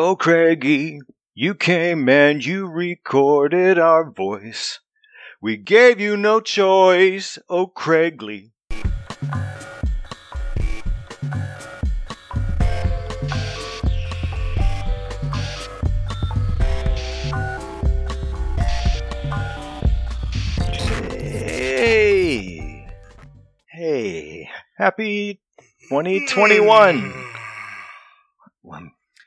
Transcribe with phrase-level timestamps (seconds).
[0.00, 1.00] Oh, Craigie,
[1.34, 4.78] you came and you recorded our voice.
[5.42, 8.52] We gave you no choice, oh, Craigley.
[21.50, 22.86] Hey,
[23.66, 25.40] hey, happy
[25.90, 27.00] 2021.
[27.00, 27.28] Hmm.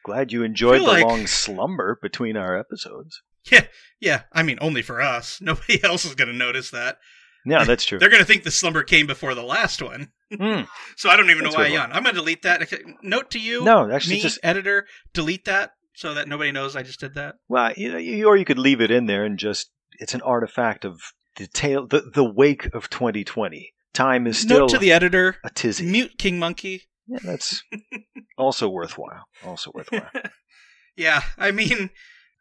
[0.03, 3.21] Glad you enjoyed the like- long slumber between our episodes.
[3.51, 3.65] Yeah,
[3.99, 4.21] yeah.
[4.31, 5.37] I mean, only for us.
[5.41, 6.97] Nobody else is going to notice that.
[7.43, 7.97] Yeah, that's true.
[7.97, 10.09] They're going to think the slumber came before the last one.
[10.35, 10.61] Hmm.
[10.95, 11.91] So I don't even That's know why I yawned.
[11.93, 12.71] I'm going to delete that.
[13.01, 16.83] Note to you, No, actually, me, just editor, delete that so that nobody knows I
[16.83, 17.35] just did that.
[17.49, 20.21] well, you know, you, or you could leave it in there and just it's an
[20.21, 21.01] artifact of
[21.37, 23.73] the tail, the the wake of 2020.
[23.93, 25.85] Time is still Note to the editor, a tizzy.
[25.85, 26.83] mute King Monkey.
[27.11, 27.61] Yeah, that's
[28.37, 29.25] also worthwhile.
[29.43, 30.09] Also worthwhile.
[30.95, 31.89] yeah, I mean,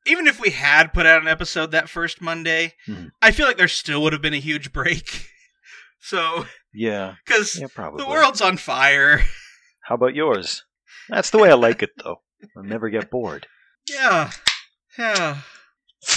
[0.06, 3.10] even if we had put out an episode that first Monday, Mhm.
[3.20, 5.26] I feel like there still would have been a huge break.
[6.02, 9.18] So, Yeah, because yeah, the world's on fire.
[9.82, 10.64] How about yours?
[11.10, 12.22] That's the way I like it, though.
[12.56, 13.46] I'll never get bored.
[13.86, 14.30] Yeah,
[14.98, 15.42] yeah.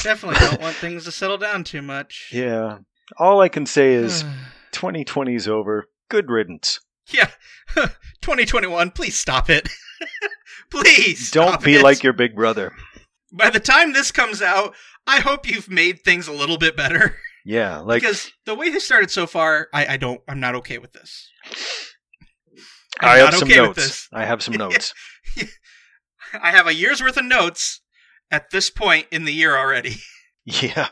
[0.04, 2.30] Definitely don't want things to settle down too much.
[2.31, 2.78] Yeah.
[3.18, 4.24] All I can say is
[4.72, 5.88] 2020's over.
[6.09, 6.80] Good riddance.
[7.12, 7.30] Yeah.
[8.22, 9.70] 2021, please stop it.
[10.70, 11.84] please Don't be it.
[11.84, 12.73] like your big brother.
[13.32, 14.76] By the time this comes out,
[15.08, 17.18] I hope you've made things a little bit better.
[17.46, 20.22] Yeah, like because the way this started so far, I, I don't.
[20.30, 21.30] I'm not okay with this.
[23.02, 24.08] I'm I have some okay notes.
[24.14, 24.94] I have some notes.
[26.34, 27.81] I have a year's worth of notes
[28.31, 29.96] at this point in the year already.
[30.46, 30.90] Yeah.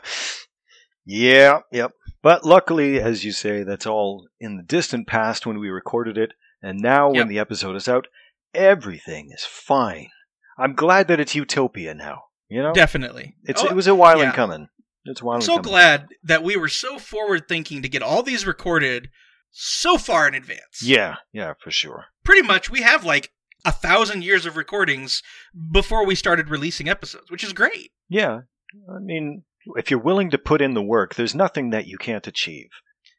[1.04, 1.92] Yeah, yep.
[2.22, 6.32] But luckily, as you say, that's all in the distant past when we recorded it.
[6.62, 8.06] And now, when the episode is out,
[8.54, 10.08] everything is fine.
[10.56, 12.24] I'm glad that it's utopia now.
[12.48, 12.72] You know?
[12.72, 13.34] Definitely.
[13.44, 14.68] It's, Oh, it was a while in coming.
[15.04, 15.62] It's a while I'm so coming.
[15.70, 19.10] glad that we were so forward thinking to get all these recorded
[19.50, 20.82] so far in advance.
[20.82, 22.04] Yeah, yeah, for sure.
[22.24, 23.32] Pretty much, we have like
[23.64, 25.22] a thousand years of recordings
[25.72, 27.90] before we started releasing episodes, which is great.
[28.08, 28.42] Yeah.
[28.88, 29.42] I mean,
[29.76, 32.68] if you're willing to put in the work, there's nothing that you can't achieve.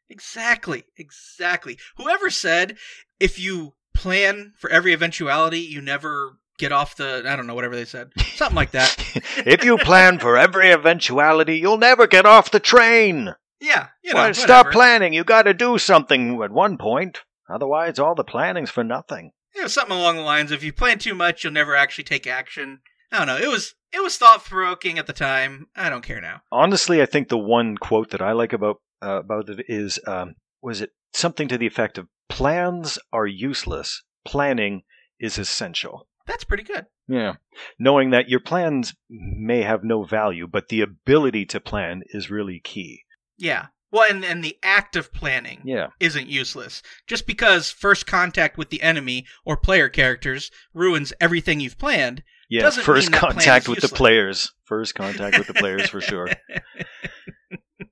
[0.08, 0.84] Exactly.
[0.96, 1.78] Exactly.
[1.96, 2.76] Whoever said
[3.20, 7.76] if you plan for every eventuality, you never get off the, I don't know, whatever
[7.76, 8.10] they said.
[8.34, 8.96] Something like that.
[9.46, 13.34] if you plan for every eventuality, you'll never get off the train.
[13.60, 13.88] Yeah.
[14.02, 15.12] You know, well, stop planning.
[15.14, 17.20] You got to do something at one point.
[17.48, 19.32] Otherwise, all the planning's for nothing.
[19.54, 22.04] you know, something along the lines of if you plan too much, you'll never actually
[22.04, 22.80] take action.
[23.14, 23.36] I don't know.
[23.36, 25.68] It was it was thought provoking at the time.
[25.76, 26.40] I don't care now.
[26.50, 30.34] Honestly, I think the one quote that I like about uh, about it is, um,
[30.60, 34.02] was it something to the effect of "Plans are useless.
[34.26, 34.82] Planning
[35.20, 36.86] is essential." That's pretty good.
[37.06, 37.34] Yeah,
[37.78, 42.58] knowing that your plans may have no value, but the ability to plan is really
[42.58, 43.04] key.
[43.38, 43.66] Yeah.
[43.92, 46.82] Well, and and the act of planning Yeah, isn't useless.
[47.06, 52.24] Just because first contact with the enemy or player characters ruins everything you've planned.
[52.48, 52.62] Yeah.
[52.62, 54.52] Doesn't First mean that plan contact with the players.
[54.64, 56.28] First contact with the players for sure.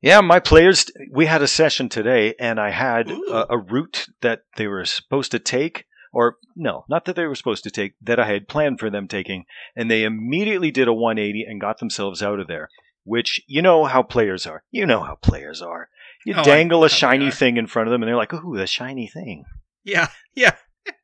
[0.00, 0.86] Yeah, my players.
[1.12, 5.30] We had a session today, and I had a, a route that they were supposed
[5.30, 8.80] to take, or no, not that they were supposed to take, that I had planned
[8.80, 9.44] for them taking,
[9.76, 12.69] and they immediately did a 180 and got themselves out of there.
[13.04, 14.64] Which you know how players are.
[14.72, 15.88] You know how players are.
[16.24, 18.56] You Oh, dangle know a shiny thing in front of them, and they're like, "Ooh,
[18.56, 19.44] the shiny thing."
[19.84, 20.08] yeah.
[20.34, 20.54] Yeah.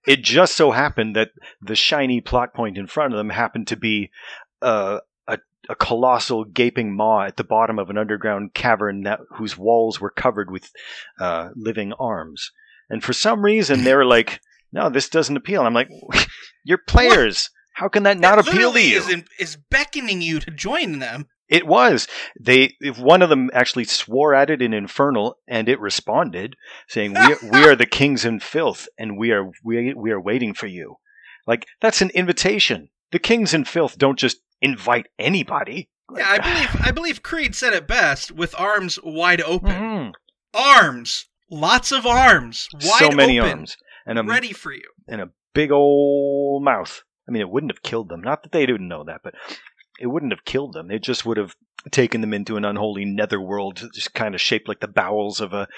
[0.06, 1.31] It just so happened that
[1.61, 4.11] the shiny plot point in front of them happened to be
[4.62, 9.59] uh, a a colossal gaping maw at the bottom of an underground cavern that whose
[9.59, 10.71] walls were covered with
[11.21, 12.50] uh, living arms.
[12.89, 14.41] And for some reason, they were like,
[14.72, 15.91] "No, this doesn't appeal." I'm like,
[16.65, 17.50] "You're players.
[17.75, 20.99] How can that not It appeal to you?" Is, in, is beckoning you to join
[21.00, 21.27] them.
[21.48, 22.06] It was.
[22.38, 26.56] They if one of them actually swore at it in Infernal, and it responded,
[26.88, 30.20] saying, "We are, we are the kings in filth, and we are we we are
[30.20, 30.97] waiting for you."
[31.47, 32.91] Like that's an invitation.
[33.12, 35.89] The kings in filth don't just invite anybody.
[36.15, 39.71] Yeah, I believe I believe Creed said it best with arms wide open.
[39.72, 40.12] Mhm.
[40.54, 44.89] Arms, lots of arms, wide so many open, arms and a ready for you.
[45.06, 47.03] and a big old mouth.
[47.27, 48.22] I mean, it wouldn't have killed them.
[48.22, 49.34] Not that they didn't know that, but
[49.98, 50.91] it wouldn't have killed them.
[50.91, 51.54] It just would have
[51.91, 55.68] taken them into an unholy netherworld, just kind of shaped like the bowels of a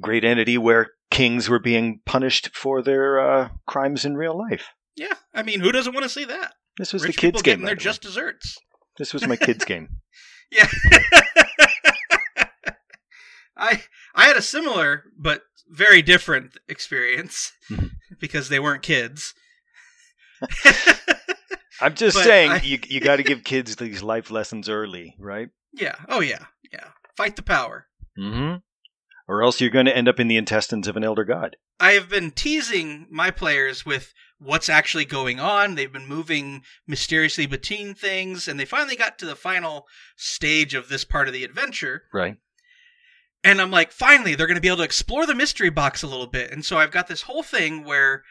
[0.00, 4.68] great entity where kings were being punished for their uh, crimes in real life.
[4.96, 6.54] Yeah, I mean, who doesn't want to see that?
[6.78, 7.52] This was Rich the kids' people game.
[7.54, 8.58] getting their by just desserts.
[8.98, 9.88] This was my kids' game.
[10.52, 10.66] Yeah.
[13.56, 13.82] I
[14.14, 17.90] I had a similar but very different experience Mhm.
[18.18, 19.34] because they weren't kids.
[21.80, 25.16] I'm just But saying I- you you got to give kids these life lessons early,
[25.18, 25.48] right?
[25.72, 25.96] Yeah.
[26.08, 26.46] Oh yeah.
[26.72, 26.88] Yeah.
[27.16, 27.86] Fight the power.
[28.18, 28.56] Mm-hmm.
[29.28, 31.56] Or else you're going to end up in the intestines of an elder god.
[31.78, 35.74] I have been teasing my players with what's actually going on.
[35.76, 39.86] They've been moving mysteriously between things, and they finally got to the final
[40.16, 42.02] stage of this part of the adventure.
[42.12, 42.36] Right.
[43.44, 46.06] And I'm like, finally, they're going to be able to explore the mystery box a
[46.08, 46.50] little bit.
[46.50, 48.24] And so I've got this whole thing where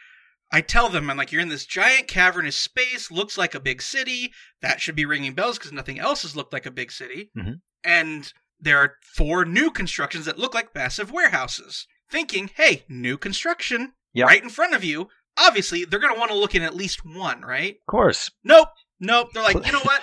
[0.51, 3.81] I tell them, I'm like, you're in this giant cavernous space, looks like a big
[3.81, 4.33] city.
[4.61, 7.29] That should be ringing bells because nothing else has looked like a big city.
[7.37, 7.61] Mhm.
[7.83, 11.85] And there are four new constructions that look like massive warehouses.
[12.09, 14.25] Thinking, hey, new construction Yeah.
[14.25, 15.09] right in front of you.
[15.37, 17.75] Obviously, they're going to want to look in at least one, right?
[17.75, 18.31] Of course.
[18.43, 18.69] Nope.
[18.99, 19.29] Nope.
[19.33, 20.01] They're like, you know what?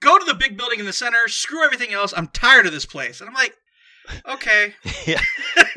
[0.00, 2.12] Go to the big building in the center, screw everything else.
[2.16, 3.20] I'm tired of this place.
[3.20, 3.54] And I'm like,
[4.26, 4.74] okay.
[5.06, 5.20] yeah.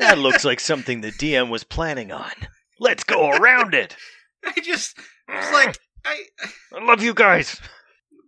[0.00, 2.32] That looks like something the DM was planning on.
[2.80, 3.96] Let's go around it.
[4.44, 4.96] I just
[5.28, 6.24] was like, I
[6.72, 7.60] I love you guys.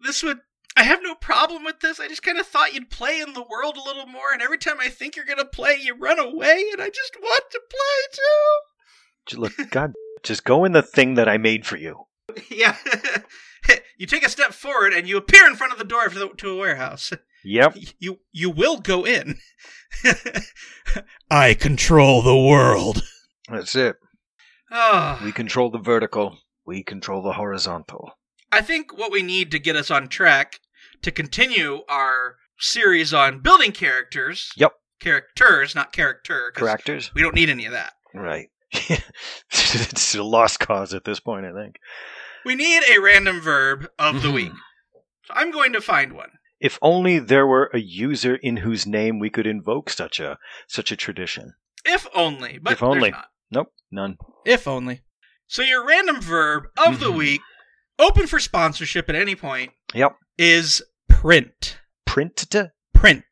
[0.05, 0.41] this would
[0.77, 2.01] I have no problem with this.
[2.01, 4.59] I just kind of thought you'd play in the world a little more, and every
[4.59, 8.15] time I think you're gonna play, you run away, and I just want to play
[8.15, 9.41] too.
[9.41, 9.93] Look, God,
[10.23, 12.07] just go in the thing that I made for you.
[12.51, 12.77] yeah.
[13.99, 16.29] you take a step forward, and you appear in front of the door to, the,
[16.29, 17.13] to a warehouse.
[17.45, 17.77] Yep.
[17.99, 19.39] You you will go in.
[21.31, 23.03] I control the world.
[23.49, 23.97] That's it.
[24.71, 26.39] Oh, We control the vertical.
[26.67, 28.13] We control the horizontal.
[28.53, 30.61] I think what we need to get us on track
[31.03, 34.53] to continue our series on building characters.
[34.57, 34.73] Yep.
[35.01, 36.53] Characters, not character.
[36.55, 37.11] Characters?
[37.15, 37.95] We don't need any of that.
[38.15, 38.49] Right.
[39.51, 41.77] it's a lost cause at this point, I think.
[42.45, 44.35] We need a random verb of the Mhm.
[44.35, 44.53] week.
[45.25, 46.31] So I'm going to find one.
[46.61, 50.39] If only there were a user in whose name we could invoke such a
[50.69, 51.55] such a tradition.
[51.85, 53.15] If only, but If only.
[53.51, 54.17] Nope, none.
[54.47, 55.03] If only.
[55.47, 57.17] So your random verb of the Mhm.
[57.17, 57.41] week,
[57.99, 60.17] open for sponsorship at any point, Yep.
[60.39, 61.79] is print.
[62.07, 62.47] Print.
[62.95, 63.25] Print.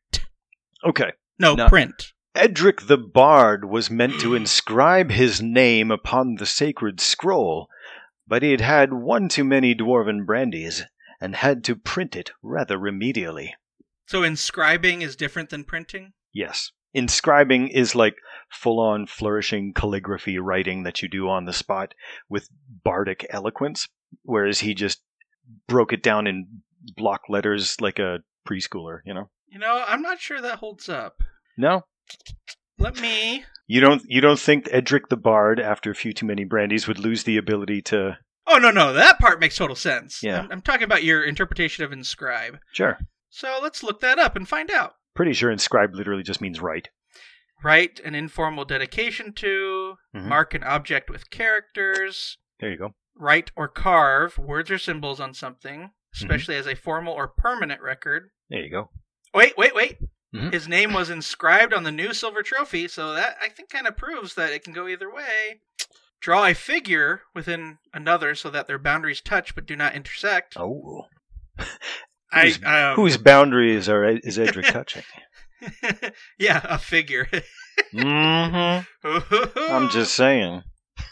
[0.85, 1.11] Okay.
[1.39, 1.67] No, No.
[1.69, 2.13] print.
[2.35, 7.67] Edric the Bard was meant to inscribe his name upon the sacred scroll,
[8.27, 10.83] but he had had one too many dwarven brandies
[11.19, 13.51] and had to print it rather remedially.
[14.07, 16.13] So inscribing is different than printing?
[16.33, 16.71] Yes.
[16.93, 18.15] Inscribing is like
[18.51, 21.93] full on flourishing calligraphy writing that you do on the spot
[22.29, 22.49] with
[22.83, 23.87] bardic eloquence,
[24.23, 25.01] whereas he just
[25.67, 26.47] broke it down in
[26.95, 29.29] block letters like a preschooler, you know?
[29.47, 31.21] You know, I'm not sure that holds up.
[31.57, 31.85] No?
[32.77, 33.43] Let me.
[33.67, 36.97] You don't you don't think Edric the Bard, after a few too many brandies, would
[36.97, 38.17] lose the ability to
[38.51, 38.93] Oh, no, no.
[38.93, 40.23] That part makes total sense.
[40.23, 40.39] Yeah.
[40.39, 42.57] I'm, I'm talking about your interpretation of inscribe.
[42.73, 42.97] Sure.
[43.29, 44.93] So let's look that up and find out.
[45.19, 46.87] Pretty sure inscribe literally just means write.
[47.61, 50.23] Write an informal dedication to, Mhm.
[50.23, 52.95] mark an object with characters, There you go.
[53.15, 55.91] write or carve words or symbols on something, Mm-hmm.
[56.23, 58.29] especially as a formal or permanent record.
[58.49, 58.91] There you go.
[59.33, 59.97] Wait, wait, wait.
[60.33, 60.53] Mhm.
[60.53, 63.97] His name was inscribed on the new silver trophy, so that I think kind of
[63.97, 65.59] proves that it can go either way.
[66.21, 70.55] Draw a figure within another so that their boundaries touch but do not intersect.
[70.55, 71.09] Oh.
[72.31, 75.03] I whose- um, Whose boundaries are is Edric touching?
[76.37, 77.27] yeah, a figure.
[77.93, 79.59] mm-hmm.
[79.73, 80.63] I'm just saying.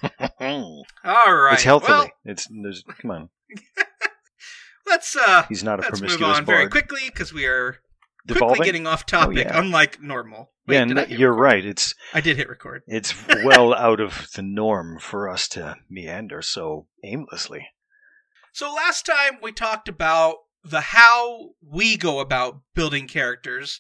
[0.40, 1.54] all right.
[1.54, 1.92] It's healthily.
[1.98, 3.30] Well, it's there's come on.
[4.86, 6.72] let's uh He's not a let's move promiscuous on very bard.
[6.72, 7.78] quickly because we are
[8.26, 8.48] Devolving?
[8.58, 9.58] quickly getting off topic, yeah.
[9.60, 10.52] unlike normal.
[10.68, 11.42] Wait, yeah, did I n- hit you're record?
[11.44, 11.66] right.
[11.66, 12.84] It's I did hit record.
[12.88, 13.14] it's
[13.46, 17.68] well out of the norm for us to meander so aimlessly.
[18.54, 23.80] So last time we talked about the how we go about building characters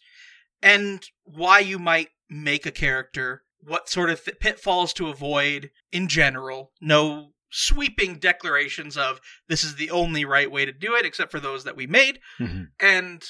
[0.61, 6.07] and why you might make a character, what sort of th- pitfalls to avoid in
[6.07, 6.71] general.
[6.81, 11.39] No sweeping declarations of this is the only right way to do it except for
[11.39, 12.67] those that we made Mhm.
[12.79, 13.23] and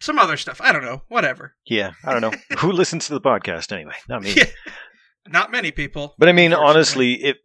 [0.00, 0.60] some other stuff.
[0.60, 1.54] I don't know, whatever.
[1.66, 3.94] Yeah, I don't know who listens to the podcast anyway.
[4.08, 4.34] Not me.
[4.34, 4.46] Yeah.
[5.28, 6.16] Not many people.
[6.18, 7.36] But I mean, honestly, it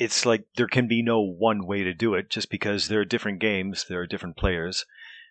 [0.00, 3.04] it's like there can be no one way to do it, just because there are
[3.04, 4.86] different games, there are different players,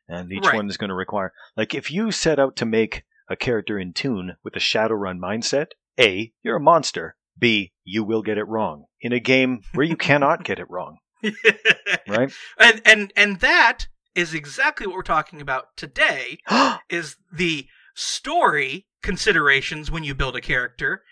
[0.07, 0.55] and each Right.
[0.55, 1.33] one is going to require.
[1.57, 5.67] Like, if you set out to make a character in tune with a Shadowrun mindset,
[5.99, 7.15] a you're a monster.
[7.38, 10.97] B you will get it wrong in a game where you cannot get it wrong,
[12.07, 12.31] right?
[12.57, 16.39] and and and that is exactly what we're talking about today
[16.89, 21.03] is the story considerations when you build a character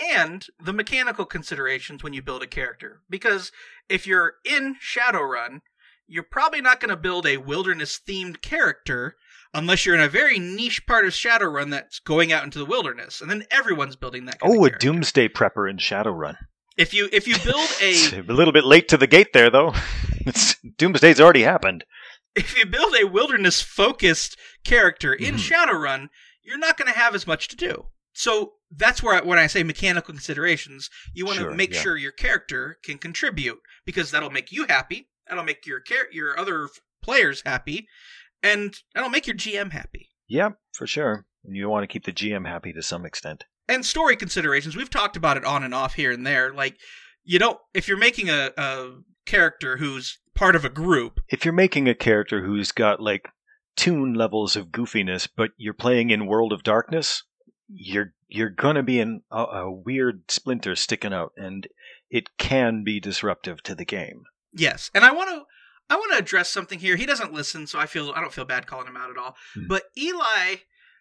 [0.00, 3.52] and the mechanical considerations when you build a character because
[3.88, 5.60] if you're in shadowrun
[6.06, 9.16] you're probably not going to build a wilderness themed character
[9.54, 13.20] unless you're in a very niche part of shadowrun that's going out into the wilderness
[13.20, 14.70] and then everyone's building that oh, a.
[14.70, 16.36] Doomsday Prepper in Shadowrun.
[16.76, 19.74] If you if you build a a little bit late to the gate there, though.
[20.26, 21.84] It's, Doomsday's already happened.
[22.34, 25.38] if you build a wilderness focused character in Mhm.
[25.38, 26.08] Shadowrun,
[26.42, 27.86] you're not going to have as much to do.
[28.14, 31.80] So that's where I, when I say mechanical considerations, you want to Sure, make yeah.
[31.80, 36.68] sure your character can contribute because that'll make you happy, that'll make your your other
[37.02, 37.86] players happy,
[38.42, 40.10] and that'll make your GM happy.
[40.28, 41.26] Yeah, for sure.
[41.44, 43.44] And you want to keep the GM happy to some extent.
[43.68, 46.76] and story considerations we've talked about it on and off here and there like
[47.24, 48.90] you don't if you're making a, a
[49.26, 53.28] character who's part of a group If you're making a character who's got like
[53.76, 57.24] Toon levels of goofiness, but you're playing in World of Darkness,
[57.68, 61.66] you're you're gonna be in a, a weird splinter sticking out, and
[62.10, 64.24] it can be disruptive to the game.
[64.52, 65.42] yes and i want to
[65.90, 68.44] i want to address something here he doesn't listen so i feel i don't feel
[68.44, 69.66] bad calling him out at all Hmm.
[69.68, 70.56] but eli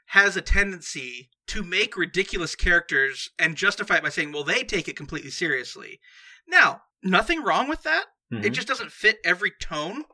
[0.08, 4.88] has a tendency to make ridiculous characters and justify it by saying well they take
[4.88, 6.00] it completely seriously
[6.48, 8.54] now nothing wrong with that It Mhm.
[8.54, 10.06] just doesn't fit every tone.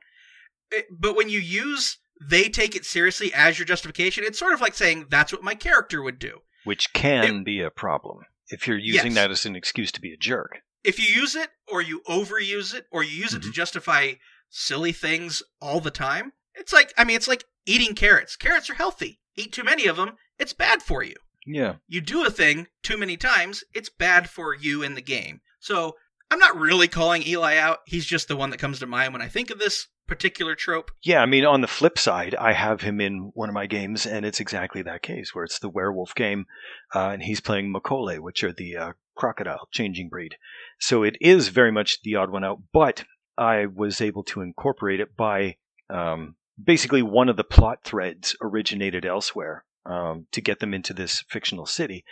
[0.72, 4.62] It- but when you use they take it seriously as your justification, it's sort of
[4.62, 6.40] like saying that's what my character would do.
[6.66, 9.16] Which can be a problem if you're using Yes.
[9.16, 10.60] that as an excuse to be a jerk.
[10.84, 13.54] If you use it or you overuse it or you use it to mm-hmm.
[13.54, 14.14] justify
[14.50, 18.36] silly things all the time, it's like I mean it's like eating carrots.
[18.36, 19.20] Carrots are healthy.
[19.36, 21.16] Eat too many of them, it's bad for you.
[21.46, 21.76] Yeah.
[21.88, 25.42] You do a thing too many times, it's bad for you in the game.
[25.60, 25.96] So
[26.32, 27.80] I'm not really calling Eli out.
[27.86, 30.92] He's just the one that comes to mind when I think of this particular trope.
[31.04, 34.06] Yeah, I mean, on the flip side, I have him in one of my games,
[34.06, 36.48] and it's exactly that case where it's the werewolf game,
[36.94, 40.36] uh, and he's playing Mokolé, which are the uh, crocodile changing breed.
[40.80, 43.06] So it is very much the odd one out, but
[43.38, 45.58] I was able to incorporate it by
[45.90, 51.24] um, basically one of the plot threads originated elsewhere um, to get them into this
[51.30, 52.04] fictional city.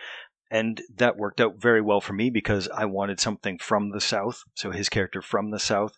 [0.50, 4.44] And that worked out very well for me because I wanted something from the South.
[4.54, 5.98] So his character from the South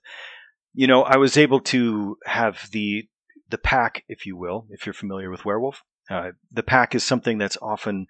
[0.74, 3.08] you know, I was able to have the
[3.50, 5.82] the pack, if you will, if you're familiar with werewolf.
[6.10, 8.08] Uh, the pack is something that's often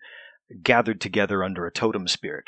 [0.64, 2.46] gathered together under a totem spirit,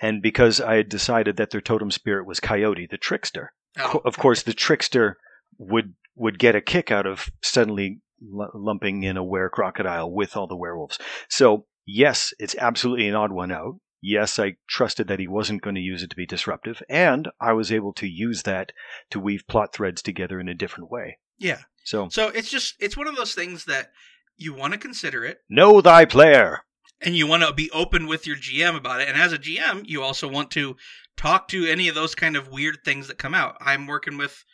[0.00, 4.18] and because I had decided that their totem spirit was Coyote, the trickster, Oh, of
[4.18, 5.18] course, the trickster
[5.58, 10.36] would would get a kick out of suddenly l- lumping in a were crocodile with
[10.36, 10.98] all the werewolves.
[11.28, 13.80] So yes, it's absolutely an odd one out.
[14.06, 17.54] Yes, I trusted that he wasn't going to use it to be disruptive, and I
[17.54, 18.72] was able to use that
[19.10, 21.18] to weave plot threads together in a different way.
[21.38, 21.60] yeah.
[21.84, 23.90] So So it's just it's one of those things that
[24.36, 26.64] you want to consider it know thy player.
[27.00, 29.08] and you want to be open with your GM about it.
[29.08, 30.76] And as a GM, you also want to
[31.16, 33.56] talk to any of those kind of weird things that come out.
[33.60, 34.44] I'm working with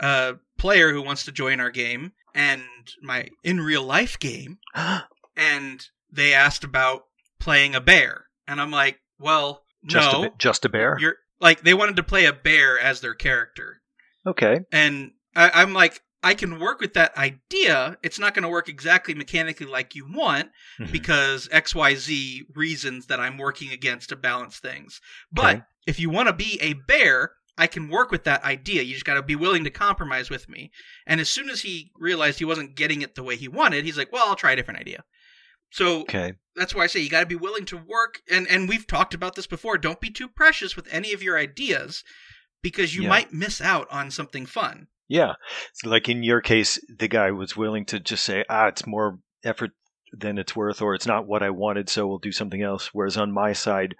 [0.00, 2.62] a player who wants to join our game and
[3.02, 4.58] my in real life game
[5.36, 7.02] and they asked about
[7.40, 8.26] playing a bear.
[8.50, 10.24] And I'm like, well, just no.
[10.24, 10.96] a just a bear.
[10.98, 13.80] You're like they wanted to play a bear as their character.
[14.26, 14.60] Okay.
[14.72, 17.96] And I, I'm like, I can work with that idea.
[18.02, 20.92] It's not going to work exactly mechanically like you want Mhm.
[20.92, 25.00] because XYZ reasons that I'm working against to balance things.
[25.32, 25.64] But Okay.
[25.86, 28.82] if you want to be a bear, I can work with that idea.
[28.82, 30.70] You just got to be willing to compromise with me.
[31.06, 33.96] And as soon as he realized he wasn't getting it the way he wanted, he's
[33.98, 35.04] like, well, I'll try a different idea.
[35.70, 36.34] So Okay.
[36.56, 38.20] that's why I say you got to be willing to work.
[38.30, 39.78] And, and we've talked about this before.
[39.78, 42.02] Don't be too precious with any of your ideas
[42.62, 43.08] because you Yeah.
[43.08, 44.88] might miss out on something fun.
[45.08, 45.34] Yeah.
[45.74, 49.18] So like in your case, the guy was willing to just say, ah, it's more
[49.44, 49.70] effort
[50.12, 52.90] than it's worth, or it's not what I wanted, so we'll do something else.
[52.92, 53.94] Whereas on my side,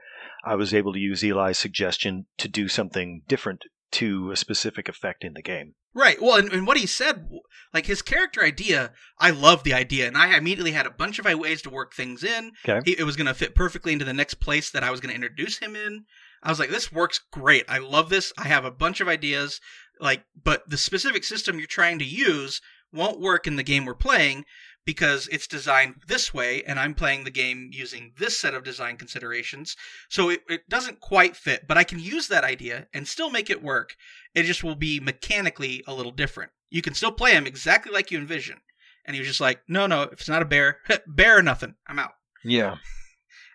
[0.44, 3.62] I was able to use Eli's suggestion to do something different
[3.92, 5.74] to a specific effect in the game.
[5.92, 6.22] Right.
[6.22, 7.28] Well, and, and what he said,
[7.74, 11.24] like his character idea, I love the idea, and I immediately had a bunch of
[11.24, 12.52] ways to work things in.
[12.68, 12.80] Okay.
[12.84, 15.10] He, it was going to fit perfectly into the next place that I was going
[15.10, 16.04] to introduce him in.
[16.42, 17.64] I was like, this works great.
[17.68, 18.32] I love this.
[18.38, 19.60] I have a bunch of ideas,
[19.98, 22.60] like, but the specific system you're trying to use
[22.92, 24.44] won't work in the game we're playing
[24.84, 28.96] because it's designed this way, and I'm playing the game using this set of design
[28.96, 29.76] considerations.
[30.08, 33.50] So it, it doesn't quite fit, but I can use that idea and still make
[33.50, 33.94] it work.
[34.34, 36.50] It just will be mechanically a little different.
[36.70, 38.58] You can still play him exactly like you envision.
[39.04, 41.74] And he was just like, no, no, if it's not a bear, bear or nothing,
[41.86, 42.12] I'm out.
[42.44, 42.76] Yeah.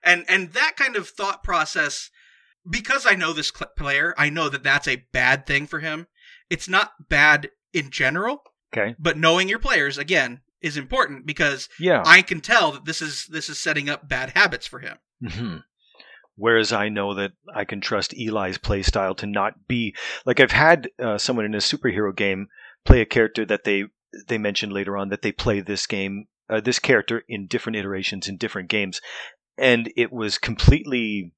[0.08, 2.12] And and that kind of thought process,
[2.70, 6.06] because I know this cl- player, I know that that's a bad thing for him.
[6.48, 8.94] It's not bad in general, Okay.
[9.00, 12.04] but knowing your players again is important because Yeah.
[12.06, 14.98] I can tell that this is this is setting up bad habits for him.
[15.22, 15.58] hmm
[16.38, 19.96] Whereas I know that I can trust Eli's playstyle to not be
[20.26, 22.50] like I've had uh, someone in a superhero game
[22.84, 23.86] play a character that they
[24.28, 28.28] they mentioned later on that they play this game uh, this character in different iterations
[28.28, 29.00] in different games,
[29.58, 31.34] and it was completely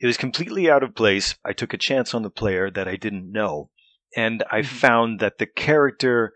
[0.00, 1.36] it was completely out of place.
[1.44, 3.70] I took a chance on the player that I didn't know,
[4.16, 4.66] and I Mhm.
[4.66, 6.32] found that the character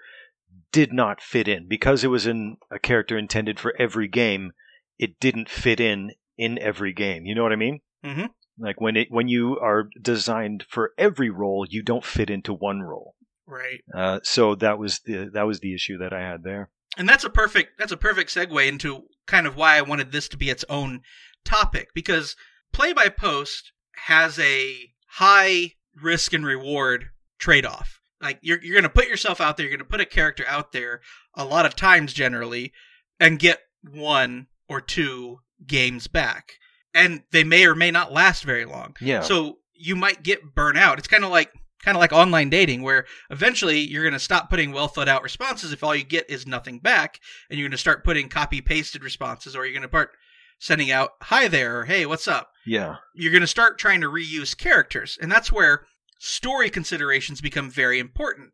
[0.77, 4.53] did not fit in because it was in a character intended for every game.
[4.99, 7.25] It didn't fit in in every game.
[7.25, 7.81] You know what I mean?
[8.05, 8.29] Mhm.
[8.59, 12.83] Like when it when you are designed for every role, you don't fit into one
[12.83, 13.15] role.
[13.47, 13.81] Right.
[13.95, 16.69] Uh, so that was the that was the issue that I had there.
[16.99, 20.29] And that's a perfect that's a perfect segue into kind of why I wanted this
[20.29, 21.01] to be its own
[21.43, 22.37] topic because
[22.71, 23.73] play by post
[24.05, 27.07] has a high risk and reward
[27.39, 28.01] trade off.
[28.27, 30.45] Like you're you're going to put yourself out there, you're going to put a character
[30.49, 31.01] out there
[31.37, 32.73] a lot of times generally
[33.21, 36.55] and get one or two games back.
[36.93, 38.97] And they may or may not last very long.
[39.01, 39.21] Yeah.
[39.21, 40.99] So you might get burnt out.
[40.99, 41.53] It's kind of like
[41.85, 45.23] kind of like online dating where eventually you're going to stop putting well thought out
[45.23, 48.61] responses if all you get is nothing back and you're going to start putting copy
[48.61, 50.11] pasted responses or you're going to start
[50.59, 52.97] sending out hi there or hey what's up yeah.
[53.15, 55.87] you're going to start trying to reuse characters and that's where
[56.27, 58.51] story considerations become very important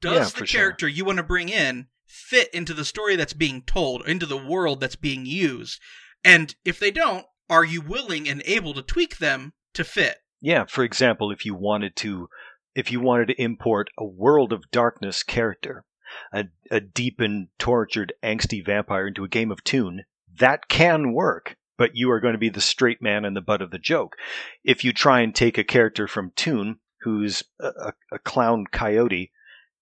[0.00, 0.60] does Yeah, the for sure.
[0.60, 4.36] character you want to bring in fit into the story that's being told into the
[4.36, 5.80] world that's being used
[6.24, 10.64] and if they don't are you willing and able to tweak them to fit Yeah,
[10.66, 12.28] for example, if you wanted to
[12.74, 15.84] if you wanted to import a World of Darkness character,
[16.32, 20.04] a, a deep and tortured angsty vampire into a game of Toon,
[20.40, 23.60] that can work, but you are going to be the straight man and the butt
[23.62, 24.16] of the joke.
[24.64, 29.32] If you try and take a character from Toon who's a, a, clown coyote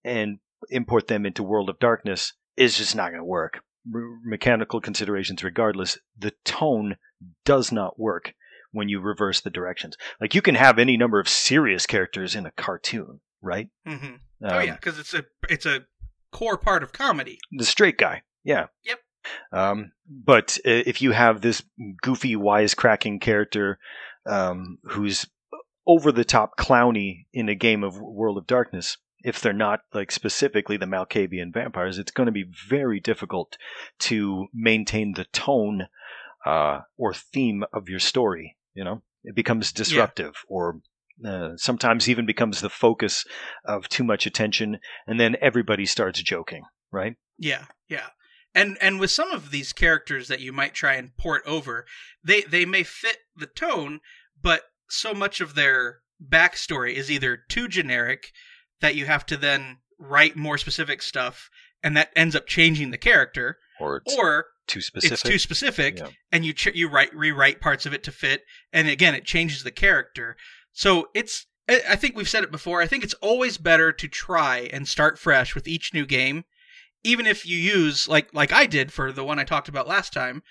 [0.05, 0.39] and
[0.71, 3.61] import them into World of Darkness, is just not going to work.
[3.95, 6.97] R- mechanical considerations regardless, the tone
[7.45, 8.35] does not work
[8.73, 9.97] when you reverse the directions.
[10.21, 13.69] Like you can have any number of serious characters in a cartoon, right?
[13.87, 14.07] Mm-hmm.
[14.07, 15.85] Um, oh yeah because it's a it's a
[16.33, 18.67] core part of comedy the straight guy, yeah.
[18.85, 18.99] Yep.
[19.53, 21.63] Um, but uh, if you have this
[22.03, 23.79] goofy, wisecracking character
[24.27, 25.27] um, who's
[25.87, 30.11] over the top clowny in a game of World of Darkness, if they're not like
[30.11, 33.57] specifically the Malkavian vampires, it's going to be very difficult
[34.01, 35.89] to maintain the tone
[36.47, 38.57] uh, or theme of your story.
[38.75, 40.81] You know, it becomes disruptive, or
[41.25, 43.25] uh, sometimes even becomes the focus
[43.65, 46.65] of too much attention, and then everybody starts joking.
[46.91, 47.17] Right?
[47.39, 48.07] Yeah, yeah.
[48.55, 51.87] And and with some of these characters that you might try and port over,
[52.25, 54.01] they they may fit the tone,
[54.41, 58.31] but so much of their backstory is either too generic
[58.81, 61.49] that you have to then write more specific stuff
[61.83, 65.13] and that ends up changing the character Or it's or too specific.
[65.13, 66.09] it's too specific Yeah.
[66.33, 69.63] and you ch- you write rewrite parts of it to fit and again it changes
[69.65, 70.37] the character
[70.73, 74.09] so it's I I think we've said it before I think it's always better to
[74.09, 76.45] try and start fresh with each new game
[77.03, 80.13] even if you use like like I did for the one I talked about last
[80.13, 80.43] time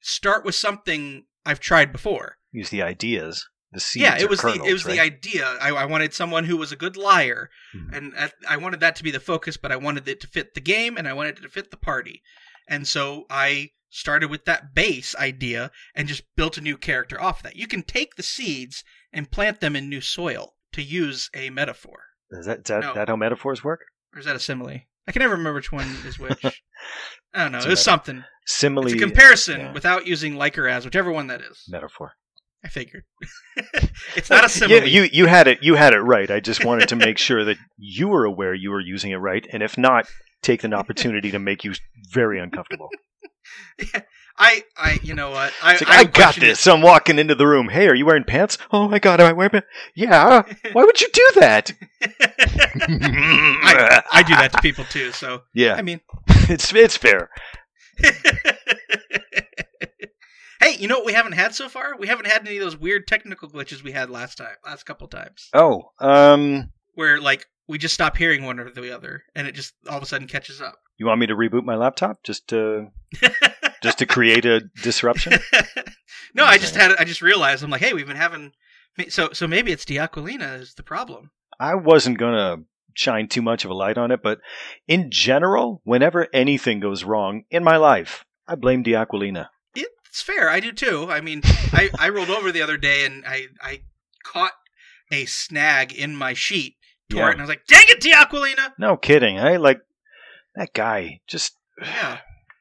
[0.00, 3.48] start with something I've tried before Use the ideas.
[3.74, 4.02] The seeds.
[4.02, 4.94] yeah it was kernels, the it was right?
[4.94, 7.96] the idea I, I wanted someone who was a good liar Mhm.
[7.96, 10.54] and I- I wanted that to be the focus, but I wanted it to fit
[10.54, 12.22] the game and I wanted it to fit the party.
[12.68, 17.38] And so I started with that base idea and just built a new character off
[17.38, 17.56] of that.
[17.56, 18.82] You can take the seeds
[19.12, 22.00] and plant them in new soil, to use a metaphor.
[22.30, 22.94] Is that, that, No.
[22.94, 23.82] that how metaphors work?
[24.12, 24.80] Or is that a simile?
[25.06, 26.42] I can never remember which one is which.
[27.34, 27.58] I don't know.
[27.58, 28.24] It's It was something.
[28.46, 28.86] Simile.
[28.86, 29.72] It's a comparison yeah.
[29.72, 31.62] without using like or as, whichever one that is.
[31.68, 32.12] metaphor.
[32.64, 33.04] I figured.
[34.16, 34.86] it's not a simile.
[34.86, 36.30] You, you you had it you had it right.
[36.30, 39.46] I just wanted to make sure that you were aware you were using it right,
[39.52, 40.06] and if not,
[40.42, 41.74] take an opportunity to make you
[42.10, 42.88] very uncomfortable.
[44.36, 45.52] I, I, you know what?
[45.62, 46.40] I, like, I I, got it.
[46.40, 46.58] this.
[46.58, 47.68] So I'm walking into the room.
[47.68, 48.58] Hey, are you wearing pants?
[48.72, 49.68] Oh my god, am I wearing pants?
[49.94, 50.42] Yeah.
[50.72, 51.70] Why would you do that?
[52.02, 55.12] I, I do that to people too.
[55.12, 56.00] So Yeah, I mean,
[56.48, 57.30] it's it's fair.
[60.64, 61.96] Hey, you know what we haven't had so far?
[61.98, 65.06] We haven't had any of those weird technical glitches we had last time, last couple
[65.08, 69.54] times, Oh, um, where like we just stop hearing one or the other, and it
[69.54, 70.78] just all of a sudden catches up.
[70.96, 72.88] you want me to reboot my laptop just to
[73.82, 75.34] just to create a disruption?
[76.34, 78.52] no, I just had I just realized I'm like, hey, we've been having
[79.08, 81.30] so so maybe it's Diaquilina is the problem.
[81.60, 82.58] I wasn't gonna
[82.94, 84.38] shine too much of a light on it, but
[84.86, 89.48] in general, whenever anything goes wrong in my life, I blame Diaquilina.
[90.14, 90.48] It's fair.
[90.48, 91.10] I do too.
[91.10, 91.40] I mean,
[91.72, 93.80] I, I rolled over the other day and I, I
[94.22, 94.52] caught
[95.10, 96.76] a snag in my sheet,
[97.10, 97.28] tore Yeah.
[97.30, 98.74] it, and I was like, dang it, Diaquilina!
[98.78, 99.40] No kidding.
[99.40, 99.80] I like
[100.54, 101.18] that guy.
[101.26, 102.18] Just Yeah.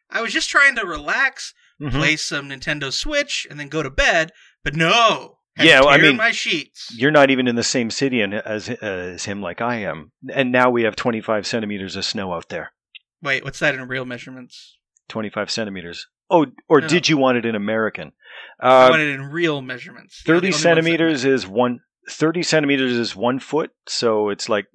[0.09, 1.91] I was just trying to relax, Mhm.
[1.91, 4.31] play some Nintendo Switch, and then go to bed,
[4.63, 5.37] but no.
[5.55, 6.91] Yeah, well, I mean, my sheets.
[6.97, 10.11] You're not even in the same city and- as as him, like I am.
[10.33, 12.73] And now we have 25 centimeters of snow out there.
[13.21, 14.79] Wait, what's that in real measurements?
[15.09, 16.07] 25 centimeters.
[16.33, 16.87] Oh, or No.
[16.87, 18.11] did you want it in American?
[18.59, 20.21] I Uh, want it in real measurements.
[20.25, 21.79] Thirty centimeters is one.
[22.09, 24.65] Thirty centimeters is one foot, so it's like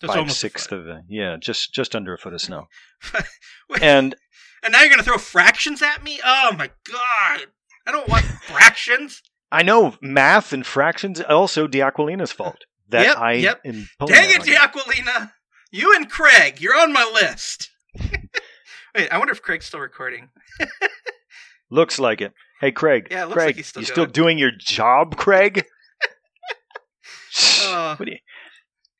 [0.00, 2.68] That's five sixths of a yeah, just just under a foot of snow.
[3.80, 4.14] And
[4.62, 6.20] and now you're gonna throw fractions at me?
[6.24, 7.46] Oh my god!
[7.86, 9.22] I don't want fractions.
[9.50, 12.64] I know math and fractions also Diaquilina's fault.
[12.88, 13.62] That Yep, I yep.
[13.64, 14.54] Dang it, you.
[15.72, 17.69] You and Craig, you're on my list.
[18.94, 20.30] Wait, I wonder if Craig's still recording.
[21.70, 22.32] Looks like it.
[22.60, 23.08] Hey, Craig.
[23.10, 25.64] Yeah, it looks Craig, like he's still you still doing your job, Craig?
[27.66, 28.18] Uh, you-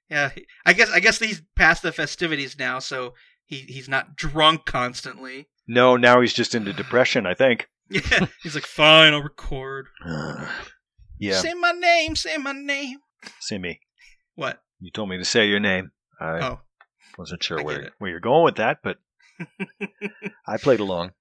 [0.09, 0.31] Yeah,
[0.65, 5.49] I guess I guess he's past the festivities now, so he he's not drunk constantly.
[5.67, 7.27] no, now he's just into depression.
[7.27, 7.69] I think.
[7.93, 9.89] Yeah, he's like, fine, I'll record.
[11.19, 12.99] yeah, Say my name, say my name.
[13.41, 13.81] Say me.
[14.37, 14.63] What?
[14.79, 15.91] You told me to say your name.
[16.21, 16.61] I Oh,
[17.19, 18.99] wasn't sure I where, where you're going with that, but
[20.47, 21.13] I played along.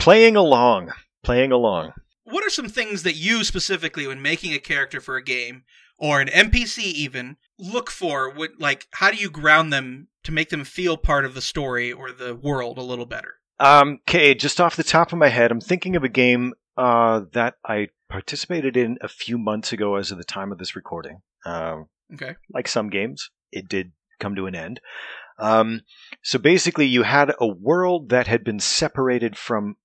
[0.00, 0.90] Playing along.
[1.22, 1.92] Playing along.
[2.24, 5.64] what are some things that you specifically, when making a character for a game
[5.98, 8.30] or an NPC, even look for?
[8.32, 11.92] What like how do you ground them to make them feel part of the story
[11.92, 13.34] or the world a little better?
[13.58, 17.22] Um, okay, just off the top of my head, I'm thinking of a game uh,
[17.32, 21.22] that I participated in a few months ago as of the time of this recording.
[21.44, 22.36] Um, Okay.
[22.54, 24.78] like some games, it did come to an end.
[25.38, 25.82] Um,
[26.22, 29.76] so basically, you had a world that had been separated from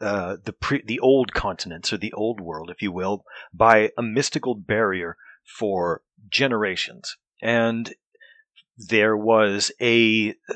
[0.00, 4.02] uh, the pre- the old continents or the old world, if you will, by a
[4.02, 5.16] mystical barrier
[5.58, 7.94] for generations, and
[8.76, 10.54] there was a uh,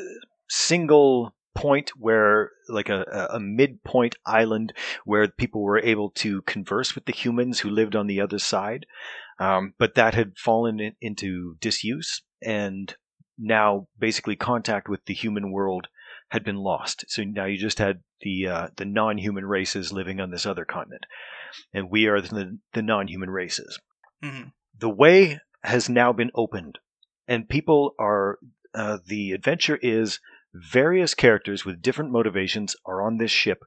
[0.48, 4.72] single point where like a, a- midpoint island
[5.04, 8.86] where people were able to converse with the humans who lived on the other side.
[9.38, 12.94] Um, but that had fallen in, into disuse and
[13.38, 15.88] now basically contact with the human world
[16.28, 17.04] had been lost.
[17.08, 21.04] So now you just had the uh, the non-human races living on this other continent.
[21.72, 23.78] And we are the, the non-human races.
[24.22, 26.78] Hmm the way has now been opened.
[27.28, 28.38] And people are
[28.74, 30.20] uh, the adventure is
[30.54, 33.62] various characters with different motivations are on this ship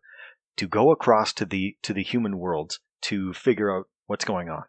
[0.57, 4.63] to go across to the to the human worlds to figure out what's going on.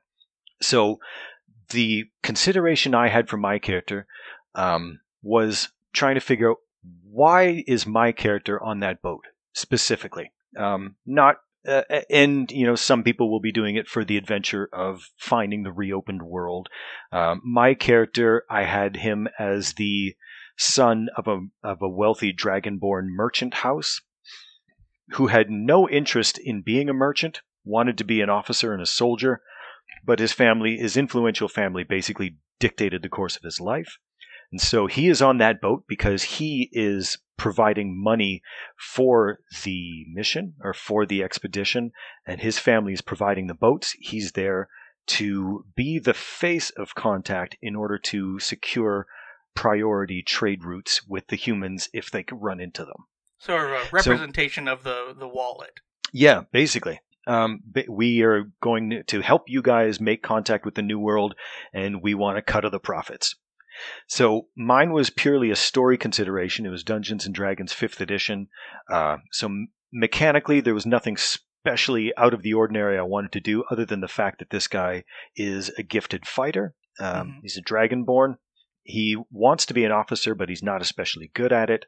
[0.61, 0.99] So
[1.71, 4.05] the consideration i had for my character
[4.55, 6.59] um, was trying to figure out
[7.05, 10.33] why is my character on that boat specifically?
[10.57, 11.37] Um, not
[11.69, 15.63] uh, and you know some people will be doing it for the adventure of finding
[15.63, 16.69] the reopened world.
[17.13, 20.15] Um, my character i had him as the
[20.57, 24.01] son of a of a wealthy dragonborn merchant house
[25.13, 28.87] who had no interest in being a merchant wanted to be an officer and a
[28.87, 29.41] soldier
[30.05, 33.99] but his family his influential family basically dictated the course of his life
[34.53, 38.43] and so he is on that boat because he is providing money
[38.79, 41.93] for the mission or for the expedition,
[42.27, 43.97] and his family is providing the boats.
[43.99, 44.69] He's there
[45.07, 49.07] to be the face of contact in order to secure
[49.55, 53.07] priority trade routes with the humans if they could run into them.
[53.39, 55.81] Sort of a representation of the the wallet.
[56.13, 57.01] Yeah, basically.
[57.27, 61.35] Um, we are going to help you guys make contact with the new world,
[61.73, 63.37] and we want a cut of the profits.
[64.09, 66.67] So mine was purely a story consideration.
[66.67, 68.49] It was Dungeons and Dragons Fifth Edition.
[68.91, 73.41] Uh, so m- mechanically, there was nothing specially out of the ordinary I wanted to
[73.41, 75.05] do, other than the fact that this guy
[75.37, 76.75] is a gifted fighter.
[76.99, 77.39] Um, Mhm.
[77.43, 78.37] He's a dragonborn.
[78.83, 81.85] He wants to be an officer, but he's not especially good at it.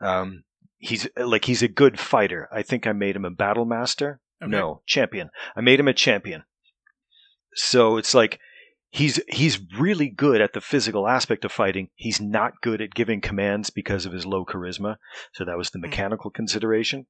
[0.00, 0.44] Um,
[0.78, 2.48] he's like he's a good fighter.
[2.52, 4.20] I think I made him a battle master.
[4.42, 4.50] Okay.
[4.50, 5.30] No, champion.
[5.56, 6.44] I made him a champion.
[7.54, 8.40] So it's like
[8.94, 11.88] he's he's really good at the physical aspect of fighting.
[11.96, 14.96] He's not good at giving commands because of his low charisma.
[15.32, 15.82] So that was the Hmm.
[15.90, 17.06] mechanical consideration.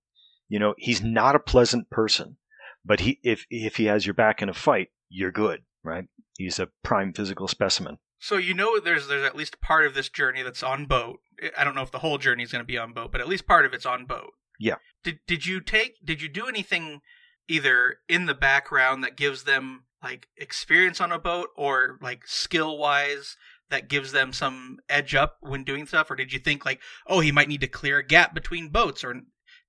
[0.49, 2.39] You know, he's not a pleasant person,
[2.85, 6.05] but he if if he has your back in a fight, you're good, right?
[6.39, 7.99] He's a prime physical specimen.
[8.19, 11.21] So you know there's there's at least part of this journey that's on boat.
[11.57, 13.29] I don't know if the whole journey is going to be on boat, but at
[13.29, 14.31] least part of it's on boat.
[14.59, 14.77] Yeah.
[15.03, 17.01] Did did you take did you do anything
[17.49, 22.79] either in the background that gives them like experience on a boat or like skill
[22.79, 23.37] wise
[23.71, 27.21] that gives them some edge up when doing stuff or did you think like oh
[27.21, 29.23] he might need to clear a gap between boats or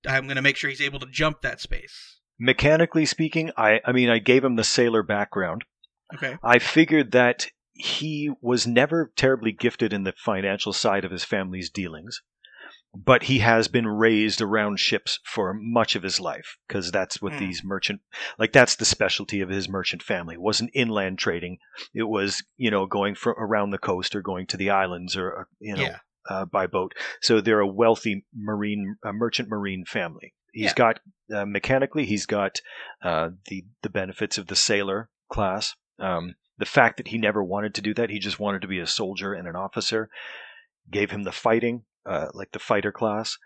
[0.08, 2.20] I'm going to make sure he's able to jump that space.
[2.40, 5.64] Mechanically speaking, I I mean I gave him the sailor background.
[6.14, 6.38] Okay.
[6.44, 11.70] I figured that he was never terribly gifted in the financial side of his family's
[11.70, 12.22] dealings,
[12.96, 17.34] but he has been raised around ships for much of his life because that's what
[17.34, 17.40] Hmm.
[17.40, 18.02] these merchant
[18.40, 20.36] like that's the specialty of his merchant family.
[20.36, 21.58] It wasn't inland trading;
[21.94, 25.28] it was you know going for around the coast or going to the islands or
[25.28, 25.98] or, you know Yeah.
[26.30, 26.94] uh, by boat.
[27.22, 30.34] So they're a wealthy marine, merchant marine family.
[30.54, 30.74] He's Yeah.
[30.74, 31.00] got
[31.34, 32.62] Uh, mechanically, he's got
[33.02, 35.76] uh, the the benefits of the sailor class.
[35.98, 38.80] Um, the fact that he never wanted to do that, he just wanted to be
[38.80, 40.08] a soldier and an officer,
[40.90, 43.38] gave him the fighting, uh, like the fighter class.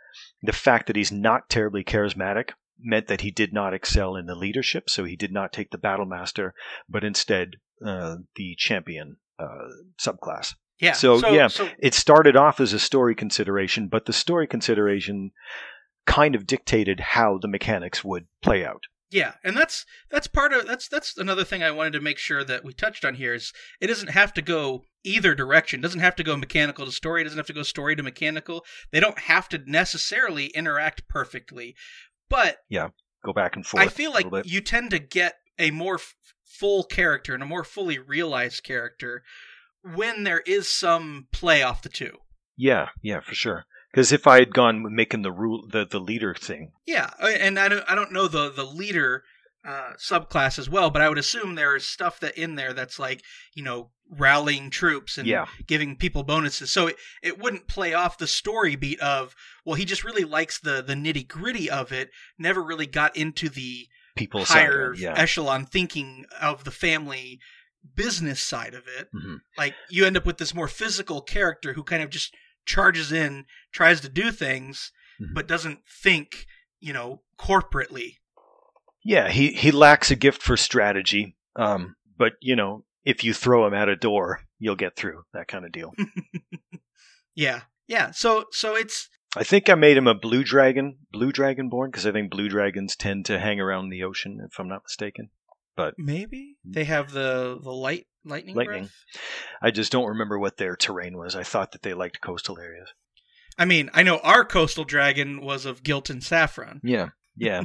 [0.41, 4.36] The fact that he's not terribly charismatic meant that he did not excel in the
[4.36, 6.54] leadership, so he did not take the battle master,
[6.88, 9.67] but instead uh, the champion uh,
[10.00, 10.54] subclass.
[10.80, 10.93] Yeah.
[10.93, 11.48] So, yeah.
[11.48, 15.32] So, It started off as a story consideration, but the story consideration
[16.06, 18.84] kind of dictated how the mechanics would play out.
[19.12, 22.43] Yeah, and that's that's part of that's that's another thing I wanted to make sure
[22.43, 25.80] that we touched on here is it doesn't have to go either direction.
[25.80, 27.22] It doesn't have to go mechanical to story.
[27.22, 28.65] It doesn't have to go story to mechanical.
[28.91, 31.76] They don't have to necessarily interact perfectly.
[32.30, 32.89] But Yeah,
[33.24, 33.84] Go back and forth.
[33.84, 37.63] I feel like you tend to get a more f- full character and a more
[37.63, 39.24] fully realized character
[39.82, 42.17] when there is some play off the two.
[42.58, 43.65] Yeah, yeah, for sure.
[43.91, 47.67] Because if I had gone making the rule the, the leader thing, Yeah, and I
[47.69, 49.23] don't I don't know the the leader
[49.65, 53.21] uh, subclass as well, but I would assume there's stuff that in there that's like
[53.54, 55.45] you know rallying troops and Yeah.
[55.67, 56.71] giving people bonuses.
[56.71, 60.60] So it, it wouldn't play off the story beat of well he just really likes
[60.60, 62.10] the the nitty gritty of it.
[62.38, 65.13] Never really got into the people higher yeah.
[65.15, 67.39] echelon thinking of the family
[67.95, 69.08] business side of it.
[69.15, 69.38] Mhm.
[69.58, 72.36] Like you end up with this more physical character who kind of just
[72.69, 75.34] charges in, tries to do things, Mhm.
[75.34, 76.45] but doesn't think,
[76.79, 78.17] you know, corporately.
[79.03, 81.36] Yeah, he, he lacks a gift for strategy.
[81.55, 85.47] Um, but you know, if you throw him at a door, you'll get through that
[85.47, 85.93] kind of deal.
[87.36, 87.62] Yeah.
[87.88, 88.12] Yeah.
[88.12, 92.05] So so it's I think I made him a blue dragon, blue dragon born, because
[92.05, 95.29] I think blue dragons tend to hang around the ocean, if I'm not mistaken.
[95.98, 96.74] Maybe mm.
[96.74, 98.84] they have the the light lightning Lightning.
[98.84, 98.96] breath?
[99.62, 101.36] I just don't remember what their terrain was.
[101.36, 102.89] I thought that they liked coastal areas.
[103.58, 106.80] I mean, I know our coastal dragon was of gilt and saffron.
[106.84, 107.63] Yeah, yeah.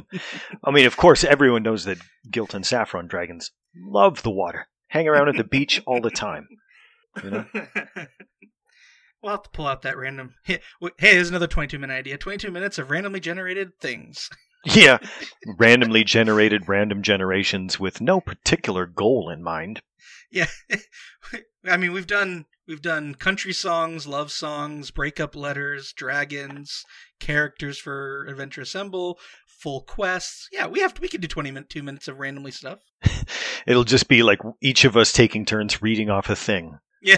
[0.63, 1.99] I mean, of course, everyone knows that
[2.29, 6.47] gilt and saffron dragons love the water, hang around at the beach all the time.
[7.23, 7.45] You know?
[9.21, 10.35] we'll have to pull out that random.
[10.43, 10.59] Hey,
[10.97, 14.29] here's another 22 minute idea 22 minutes of randomly generated things.
[14.73, 14.97] Yeah,
[15.59, 19.83] randomly generated random generations with no particular goal in mind.
[20.31, 20.47] Yeah.
[21.65, 22.45] I mean, we've done.
[22.67, 26.83] We've done country songs, love songs, breakup letters, dragons,
[27.19, 30.49] characters for Adventure Assemble, full quests.
[30.51, 32.79] Yeah, we have to, we could do 20 minute, 2 minutes of randomly stuff.
[33.67, 36.79] It'll just be like each of us taking turns reading off a thing.
[37.03, 37.17] Yeah.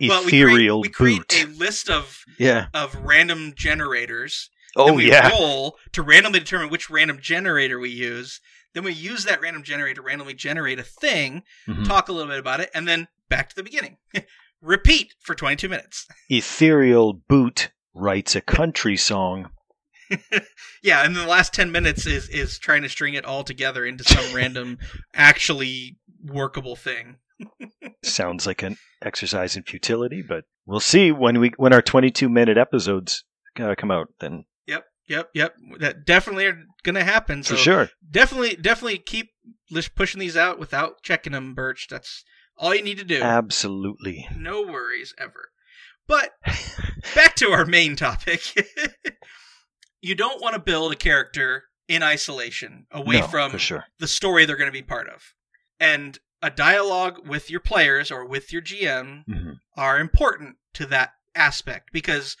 [0.00, 2.66] well, we create, we create a list of yeah.
[2.72, 5.28] of random generators Oh then we yeah.
[5.30, 8.40] roll to randomly determine which random generator we use.
[8.74, 11.86] Then we use that random generator to randomly generate a thing, Mhm.
[11.86, 13.98] talk a little bit about it, and then back to the beginning.
[14.60, 16.06] Repeat for 22 minutes.
[16.30, 19.50] Ethereal boot writes a country song.
[20.82, 24.04] Yeah, and the last 10 minutes is is trying to string it all together into
[24.04, 24.78] some random,
[25.14, 27.16] actually workable thing.
[28.04, 32.58] Sounds like an exercise in futility, but we'll see when we when our 22 minute
[32.58, 33.24] episodes
[33.58, 34.08] uh, come out.
[34.20, 34.44] Then
[35.08, 35.54] Yep, yep.
[35.78, 37.42] That definitely are going to happen.
[37.42, 37.90] for sure.
[38.10, 39.30] definitely, definitely keep
[39.70, 41.86] just pushing these out without checking them, Birch.
[41.90, 42.24] That's
[42.56, 43.20] all you need to do.
[43.20, 44.26] Absolutely.
[44.36, 45.50] No worries ever.
[46.06, 46.30] But
[47.14, 48.40] back to our main topic.
[50.00, 53.84] you don't want to build a character in isolation, away No, from sure.
[53.98, 55.22] the story they're going to be part of.
[55.78, 59.54] And a dialogue with your players or with your GM Mhm.
[59.76, 62.36] are important to that aspect because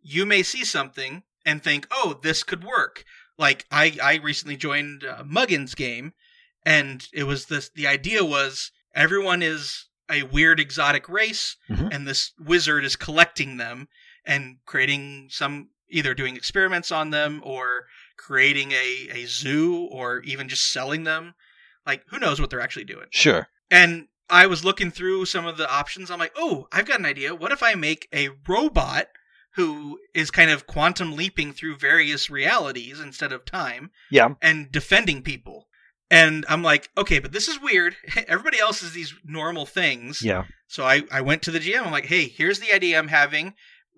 [0.00, 3.04] you may see something and think, "Oh, this could work."
[3.38, 6.12] Like I I recently joined uh, Muggins game
[6.66, 11.88] and it was this the idea was everyone is a weird exotic race Mhm.
[11.94, 13.88] and this wizard is collecting them
[14.24, 20.48] and creating some either doing experiments on them or creating a, a zoo or even
[20.48, 21.34] just selling them
[21.86, 23.48] like who knows what they're actually doing Sure.
[23.70, 26.10] and I was looking through some of the options.
[26.10, 27.34] I'm like, oh, I've got an idea.
[27.34, 29.06] What if I make a robot
[29.58, 34.28] who is kind of quantum leaping through various realities instead of time Yeah.
[34.40, 35.66] and defending people?
[36.10, 37.96] And I'm like, okay, but this is weird.
[38.28, 40.22] Everybody else is these normal things.
[40.22, 40.44] Yeah.
[40.68, 41.84] So I, I went to the GM.
[41.84, 43.54] I'm like, hey, here's the idea I'm having.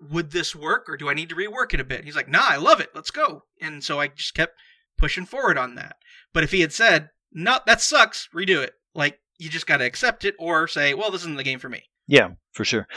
[0.09, 2.03] Would this work or do I need to rework it a bit?
[2.05, 2.89] He's like, nah, I love it.
[2.95, 3.43] Let's go.
[3.61, 4.55] And so I just kept
[4.97, 5.95] pushing forward on that.
[6.33, 9.85] But if he had said, no, that sucks, redo it, like, you just got to
[9.85, 11.83] accept it or say, well, this isn't the game for me.
[12.07, 12.87] Yeah, for sure.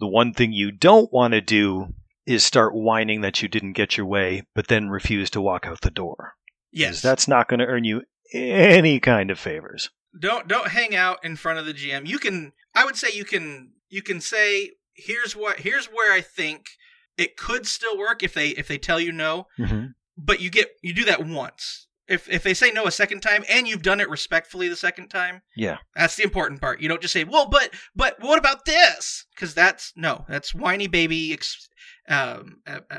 [0.00, 1.94] The one thing you don't want to do
[2.26, 5.80] is start whining that you didn't get your way, but then refuse to walk out
[5.82, 6.34] the door.
[6.72, 7.00] Yes.
[7.00, 9.90] That's not going to earn you any kind of favors.
[10.18, 12.06] don't don't hang out in front of the GM.
[12.06, 16.20] You can I would say you can you can say here's what here's where I
[16.20, 16.66] think
[17.16, 19.46] it could still work if they if they tell you no.
[19.58, 19.86] Mm-hmm.
[20.16, 21.85] but you get you do that once.
[22.08, 25.08] If if they say no a second time and you've done it respectfully the second
[25.08, 25.78] time, Yeah.
[25.94, 26.80] that's the important part.
[26.80, 30.86] You don't just say, "Well, but but what about this?" Because that's no, that's whiny
[30.86, 31.32] baby.
[31.32, 31.68] Ex-
[32.08, 32.98] um, uh, uh,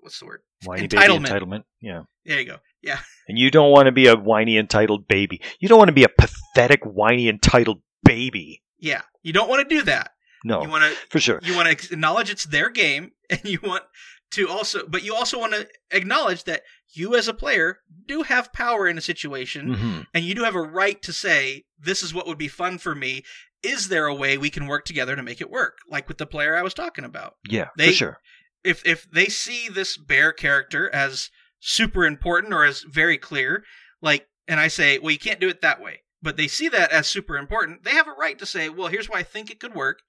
[0.00, 0.40] what's the word?
[0.64, 1.22] Whiny Entitlement.
[1.24, 1.62] baby entitlement.
[1.80, 2.02] Yeah.
[2.26, 2.58] There you go.
[2.82, 5.40] Yeah, And you don't want to be a whiny entitled baby.
[5.60, 8.62] You don't want to be a pathetic whiny entitled baby.
[8.78, 9.02] yeah.
[9.22, 10.10] You don't want to do that.
[10.44, 11.38] No, You want to for sure.
[11.44, 13.84] you want to acknowledge it's their game, and you want
[14.32, 16.62] to also, but you also want to acknowledge that
[16.94, 20.54] you as a player do have power in a situation, hmm and you do have
[20.54, 23.22] a right to say, "This is what would be fun for me."
[23.62, 25.78] Is there a way we can work together to make it work?
[25.88, 27.34] Like with the player I was talking about.
[27.48, 28.18] Yeah, They- for sure.
[28.64, 33.64] if if they see this bear character as super important or as very clear,
[34.00, 36.90] like, and I say, well, you can't do it that way, but they see that
[36.90, 39.60] as super important, they have a right to say, well, here's why I think it
[39.60, 40.00] could work.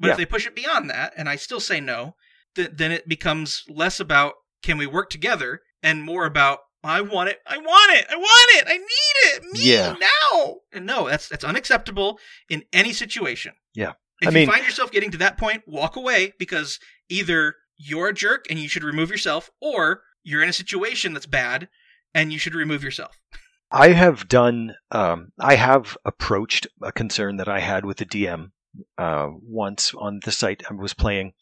[0.00, 0.12] But Yeah.
[0.12, 2.16] if they push it beyond that, and I still say no,
[2.58, 7.28] th- then it becomes less about can we work together and more about I want
[7.28, 9.94] it, I want it, I want it, I need it, me Yeah.
[9.98, 10.56] now.
[10.72, 12.18] And no, that's that's unacceptable
[12.48, 13.52] in any situation.
[13.74, 13.92] Yeah.
[14.20, 18.08] If I mean- you find yourself getting to that point, walk away because either you're
[18.08, 21.68] a jerk and you should remove yourself, or you're in a situation that's bad
[22.14, 23.20] and you should remove yourself.
[23.70, 24.74] I have done.
[24.90, 28.50] Um, I have approached a concern that I had with the DM
[28.96, 31.32] uh, once on the site I was playing.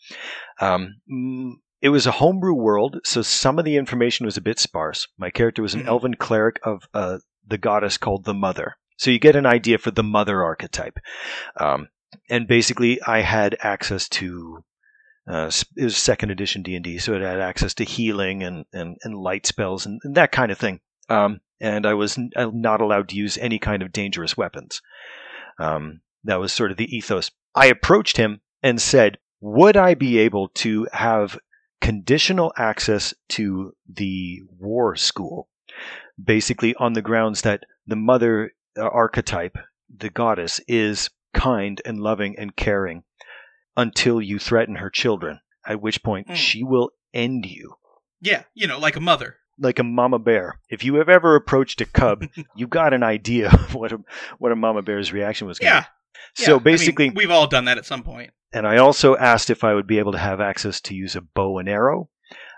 [0.60, 0.96] Um,
[1.82, 5.06] it was a homebrew world, so some of the information was a bit sparse.
[5.18, 5.88] My character was an Mhm.
[5.88, 9.90] elven cleric of uh, the goddess called the Mother, so you get an idea for
[9.90, 10.98] the Mother archetype.
[11.60, 11.88] Um,
[12.30, 14.64] and basically, I had access to.
[15.28, 18.64] Uh, it was second edition D and D, so it had access to healing and,
[18.72, 20.78] and, and light spells and, and that kind of thing.
[21.08, 24.80] Um, and I was n- uh, not allowed to use any kind of dangerous weapons.
[25.58, 27.30] Um, that was sort of the ethos.
[27.54, 31.38] I approached him and said, Would I be able to have
[31.80, 35.48] conditional access to the war school?
[36.22, 39.56] Basically, on the grounds that the mother uh, archetype,
[39.94, 43.04] the goddess, is kind and loving and caring
[43.76, 46.34] until you threaten her children, at which point Hmm.
[46.34, 47.74] she will end you
[48.20, 49.36] Yeah, you know, like a mother.
[49.58, 50.58] like a mama bear.
[50.70, 52.24] If you have ever approached a cub,
[52.56, 53.98] you've got an idea of what a
[54.38, 55.84] what a mama bear's reaction was going to Yeah.
[56.38, 56.46] Yeah.
[56.46, 58.30] So I mean, basically, we've all done that at some point.
[58.52, 61.20] and I also asked if I would be able to have access to use a
[61.20, 62.08] bow and arrow,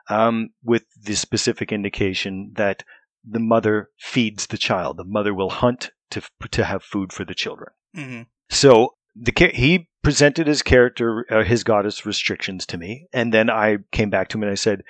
[0.09, 2.85] um, with the specific indication that
[3.25, 4.97] the mother feeds the child.
[4.97, 7.71] The mother will hunt to to have food for the children.
[7.95, 13.51] hmm So the he presented his character, uh, his goddess restrictions to me, and then
[13.51, 14.83] I came back to him and I said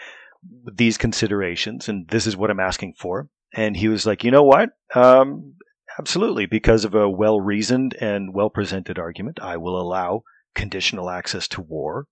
[0.72, 3.28] these considerations, and this is what I'm asking for.
[3.54, 4.70] And he was like, you know what?
[4.94, 5.54] Um,
[5.98, 10.22] absolutely, because of a well reasoned and well presented argument, I will allow
[10.54, 12.06] conditional access to war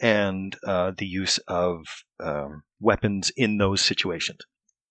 [0.00, 1.80] and uh, the use of
[2.20, 4.40] um, weapons in those situations.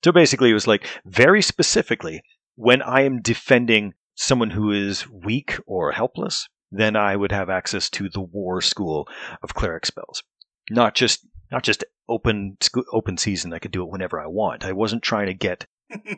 [0.03, 2.21] So basically, it was like very specifically
[2.55, 7.89] when I am defending someone who is weak or helpless, then I would have access
[7.91, 9.07] to the war school
[9.41, 10.23] of cleric spells.
[10.69, 12.57] Not just not just open
[12.91, 13.53] open season.
[13.53, 14.65] I could do it whenever I want.
[14.65, 15.65] I wasn't trying to get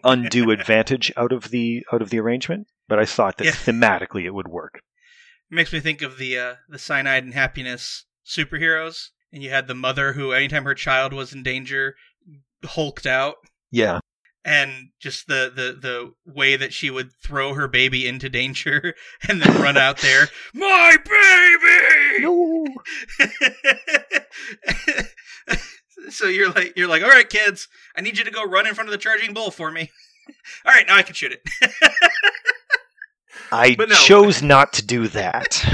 [0.03, 3.51] undue advantage out of the out of the arrangement, but I thought that Yeah.
[3.51, 4.79] thematically it would work.
[5.49, 9.75] makes me think of the uh, the cyanide and happiness superheroes, and you had the
[9.75, 11.95] mother who, anytime her child was in danger,
[12.63, 13.35] hulked out,
[13.71, 13.99] Yeah,
[14.43, 18.95] and just the the the way that she would throw her baby into danger
[19.29, 22.23] and then run out there, my baby.
[22.23, 22.65] no,
[26.09, 28.73] so you're like you're like, all right, kids, I need you to go run in
[28.73, 29.91] front of the charging bull for me.
[30.65, 31.41] all right, now I can shoot it.
[33.51, 33.87] I no.
[33.87, 35.65] chose not to do that.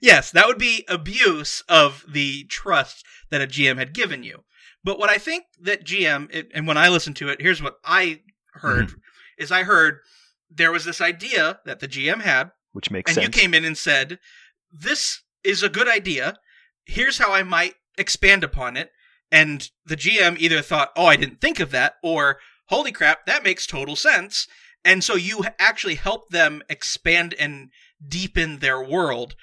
[0.00, 4.44] yes, that would be abuse of the trust that a GM had given you.
[4.84, 7.76] But what I think that GM, it, and when I listened to it, here's what
[7.84, 8.20] I
[8.54, 8.98] heard: mm-hmm.
[9.38, 10.00] is I heard
[10.50, 13.24] there was this idea that the GM had, Which makes and sense.
[13.24, 14.18] you came in and said,
[14.72, 16.38] "This is a good idea.
[16.84, 18.90] Here's how I might expand upon it."
[19.32, 23.42] And the GM either thought, "Oh, I didn't think of that," or "Holy crap, that
[23.42, 24.46] makes total sense."
[24.84, 27.70] And so you actually help them expand and
[28.06, 29.34] deepen their world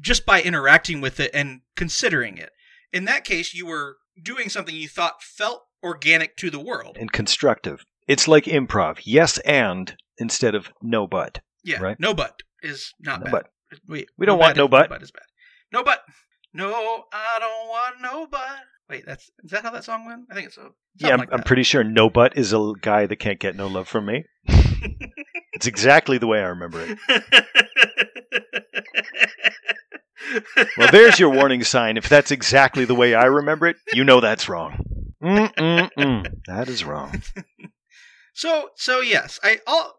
[0.00, 2.50] just by interacting with it and considering it.
[2.92, 6.96] In that case, you were doing something you thought felt organic to the world.
[6.98, 7.84] and constructive.
[8.08, 9.00] It's like improv.
[9.04, 11.40] Yes, and instead of no, but.
[11.62, 12.00] Yeah, Right.
[12.00, 13.30] no but is not No bad.
[13.32, 13.50] but.
[13.86, 14.88] Wait, We don't want is- no but.
[14.90, 15.26] No but is bad.
[15.72, 16.04] No but.
[16.52, 18.60] No, I don't want no but.
[18.88, 20.26] Wait, that's is that how that song went?
[20.30, 20.74] I think it's so.
[20.96, 23.88] Yeah, I'm, I'm pretty sure no, but is a guy that can't get no love
[23.88, 24.24] from me.
[25.56, 26.98] It's exactly the way I remember it.
[30.76, 31.96] Well, there's your warning sign.
[31.96, 34.78] If that's exactly the way I remember it, you know that's wrong.
[35.20, 37.22] That is wrong.
[38.34, 39.94] So so yes, I all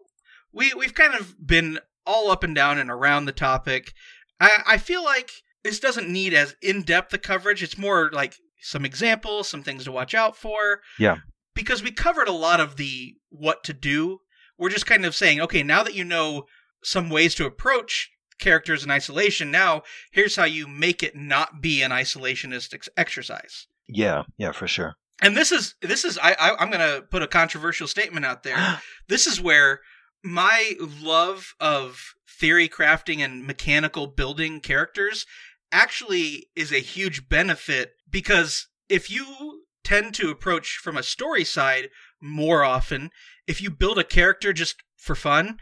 [0.53, 3.93] we we've kind of been all up and down and around the topic.
[4.39, 5.31] I I feel like
[5.63, 7.63] this doesn't need as in depth a coverage.
[7.63, 10.81] It's more like some examples, some things to watch out for.
[10.99, 11.17] Yeah.
[11.53, 14.19] Because we covered a lot of the what to do.
[14.57, 16.45] We're just kind of saying, okay, now that you know
[16.83, 21.81] some ways to approach characters in isolation, now here's how you make it not be
[21.81, 23.67] an isolationist ex- exercise.
[23.87, 24.95] Yeah, yeah, for sure.
[25.21, 28.81] And this is this is I, I I'm gonna put a controversial statement out there.
[29.07, 29.81] this is where
[30.23, 35.25] my love of theory crafting and mechanical building characters
[35.71, 41.89] actually is a huge benefit because if you tend to approach from a story side
[42.21, 43.09] more often,
[43.47, 45.57] if you build a character just for fun,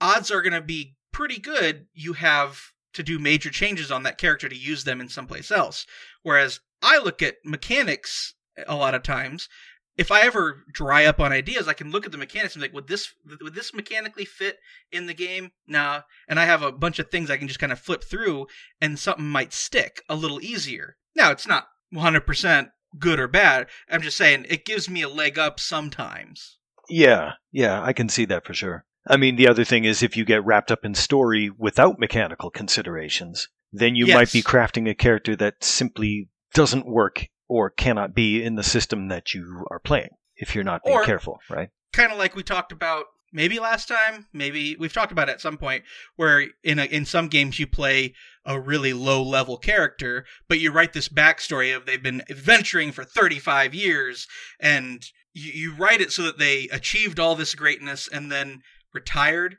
[0.00, 4.18] odds are going to be pretty good you have to do major changes on that
[4.18, 5.86] character to use them in someplace else.
[6.22, 8.34] Whereas I look at mechanics
[8.66, 9.48] a lot of times.
[9.96, 12.68] If I ever dry up on ideas, I can look at the mechanics and be
[12.68, 14.58] like, would this would this mechanically fit
[14.92, 15.50] in the game?
[15.66, 16.02] Nah.
[16.28, 18.46] And I have a bunch of things I can just kind of flip through
[18.80, 20.96] and something might stick a little easier.
[21.16, 23.66] Now it's not 100% good or bad.
[23.90, 26.58] I'm just saying it gives me a leg up sometimes.
[26.88, 28.84] Yeah, yeah, I can see that for sure.
[29.06, 32.50] I mean, the other thing is if you get wrapped up in story without mechanical
[32.50, 34.14] considerations, then you Yes.
[34.14, 39.08] might be crafting a character that simply doesn't work or cannot be in the system
[39.08, 41.70] that you are playing if you're not being Or- careful, right?
[41.92, 45.40] kind of like we talked about maybe last time maybe we've talked about it at
[45.40, 45.84] some point
[46.16, 48.14] where in a, in some games you play
[48.44, 53.04] a really low level character but you write this backstory of they've been adventuring for
[53.04, 54.26] 35 years
[54.60, 58.62] and you, you write it so that they achieved all this greatness and then
[58.94, 59.58] retired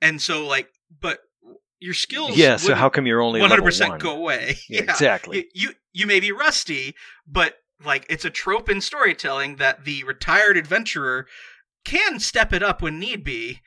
[0.00, 0.68] and so like
[1.00, 1.20] but
[1.80, 3.98] your skills Yeah, so how come you're only 100% level one?
[3.98, 5.46] go away Yeah, exactly.
[5.54, 6.94] you, you you may be rusty,
[7.26, 7.54] but
[7.84, 11.26] like it's a trope in storytelling that the retired adventurer
[11.88, 13.60] can step it up when need be.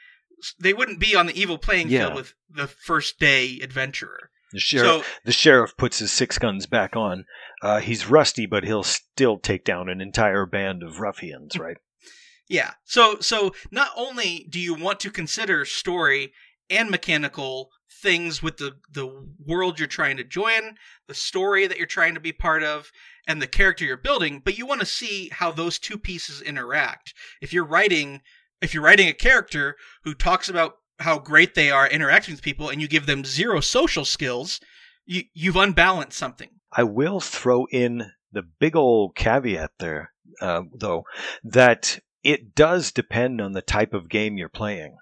[0.59, 1.99] They wouldn't be on the evil playing Yeah.
[2.05, 4.30] field with the first day adventurer.
[4.51, 7.26] The sheriff, So the sheriff puts his six guns back on.
[7.61, 11.78] Uh, he's rusty, but he'll still take down an entire band of ruffians, right?
[12.49, 16.34] yeah, so so not only do you want to consider story
[16.69, 20.78] and mechanical things with the the world you're trying to join,
[21.08, 22.92] the story that you're trying to be part of,
[23.28, 27.14] and the character you're building, but you want to see how those two pieces interact.
[27.42, 28.22] If you're writing
[28.62, 32.70] if you're writing a character who talks about how great they are interacting with people
[32.70, 34.60] and you give them zero social skills,
[35.06, 36.50] you you've unbalanced something.
[36.72, 41.04] I will throw in the big old caveat there, uh, though,
[41.44, 44.98] that it does depend on the type of game you're playing.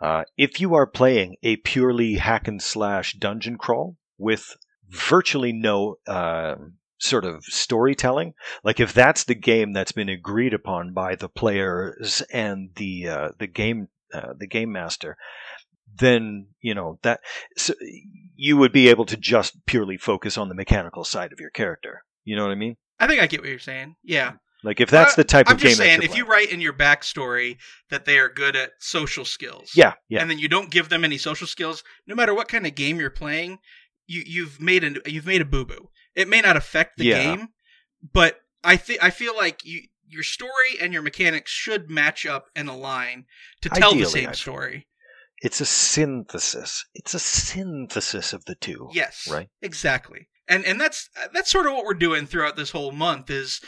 [0.00, 4.56] Uh, if you are playing a purely hack and slash dungeon crawl with
[4.88, 6.56] virtually no uh,
[6.98, 12.22] sort of storytelling, like if that's the game that's been agreed upon by the players
[12.32, 15.16] and the uh, the game uh, the game master,
[15.98, 17.20] then you know that
[17.56, 17.72] so
[18.34, 22.02] you would be able to just purely focus on the mechanical side of your character.
[22.24, 22.76] You know what I mean?
[22.98, 23.96] I think I get what you're saying.
[24.02, 24.34] Yeah.
[24.66, 26.50] Like if that's Uh, the type I'm of game just saying if you're you write
[26.50, 27.56] in your backstory
[27.88, 29.70] that they are good at social skills.
[29.74, 32.66] yeah, yeah, and then you don't give them any social skills, no matter what kind
[32.66, 33.60] of game you're playing,
[34.06, 35.88] you you've made a you've made a boo boo.
[36.14, 37.22] It may not affect the Yeah.
[37.36, 37.48] game,
[38.12, 42.46] but I think I feel like you your story and your mechanics should match up
[42.54, 43.26] and align
[43.62, 44.86] to tell Ideally, the same story.
[45.42, 46.84] it's a synthesis.
[46.94, 48.88] It's a synthesis of the two.
[48.92, 49.48] Yes, Right.
[49.62, 50.28] exactly.
[50.48, 53.60] And and that's that's sort of what we're doing throughout this whole month is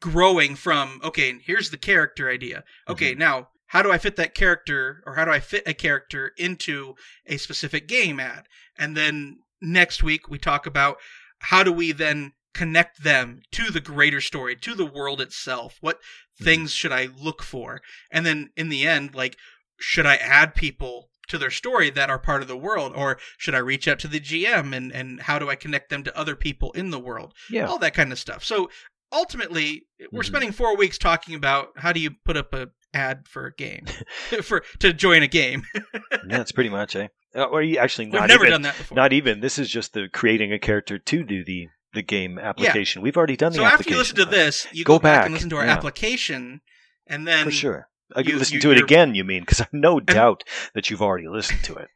[0.00, 2.64] growing from okay, here's the character idea.
[2.88, 6.32] Okay, now how do I fit that character or how do I fit a character
[6.36, 6.94] into
[7.26, 8.44] a specific game ad?
[8.78, 10.96] And then next week we talk about
[11.40, 15.76] how do we then connect them to the greater story, to the world itself?
[15.80, 16.00] What
[16.40, 16.44] Mhm.
[16.44, 17.80] things should I look for?
[18.10, 19.36] And then in the end, like,
[19.78, 22.92] should I add people to their story that are part of the world?
[22.96, 26.02] Or should I reach out to the GM and, and how do I connect them
[26.02, 27.34] to other people in the world?
[27.48, 27.66] Yeah.
[27.66, 28.44] All that kind of stuff.
[28.44, 28.68] So
[29.12, 30.26] ultimately, we're Mhm.
[30.26, 33.86] spending four weeks talking about how do you put up a ad for a game
[34.42, 35.62] for to join a game.
[36.26, 37.08] That's pretty much eh.
[37.34, 38.96] Uh, Or you actually We've never even, done that before.
[38.96, 39.40] Not even.
[39.40, 43.02] This is just the creating a character to do the the game application.
[43.02, 45.24] We've already done the so after you listen to this, you Go go, back, back,
[45.26, 45.72] and listen to our yeah.
[45.72, 46.60] application,
[47.06, 47.88] and then for sure.
[48.14, 49.14] I you- can listen you- to it again.
[49.14, 49.42] You mean?
[49.42, 50.42] Because I've no doubt
[50.74, 51.88] that you've already listened to it,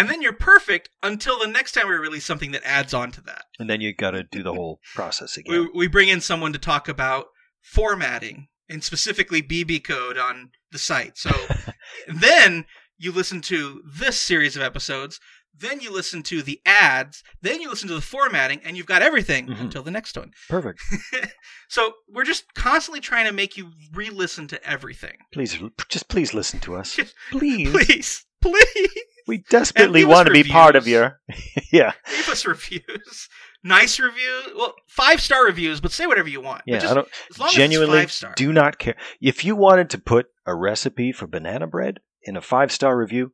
[0.00, 3.20] and then you're perfect until the next time we release something that adds on to
[3.22, 3.44] that.
[3.58, 5.52] and then you've got to do the whole process again.
[5.52, 7.26] We we bring in someone to talk about
[7.62, 11.16] formatting and specifically BB code on the site.
[11.18, 11.30] So
[12.08, 12.64] then
[12.98, 15.20] you listen to this series of episodes.
[15.52, 19.02] then you listen to the ads, then you listen to the formatting, and you've got
[19.02, 19.60] everything Mhm.
[19.60, 20.30] until the next one.
[20.48, 20.80] Perfect.
[21.68, 25.16] so we're just constantly trying to make you re-listen to everything.
[25.32, 25.58] Please,
[25.90, 26.98] just please listen to us.
[27.30, 27.68] Please.
[27.70, 28.88] Please, please
[29.26, 31.20] We desperately want to be part of your.
[31.72, 31.92] yeah.
[32.10, 33.28] leave us reviews.
[33.62, 34.44] Nice reviews.
[34.56, 36.62] Well, five star reviews, but say whatever you want.
[36.66, 36.78] Yeah.
[36.78, 38.34] just, I don't as long genuinely as it's five star.
[38.36, 38.96] do not care.
[39.20, 43.32] If you wanted to put a recipe for banana bread in a five star review,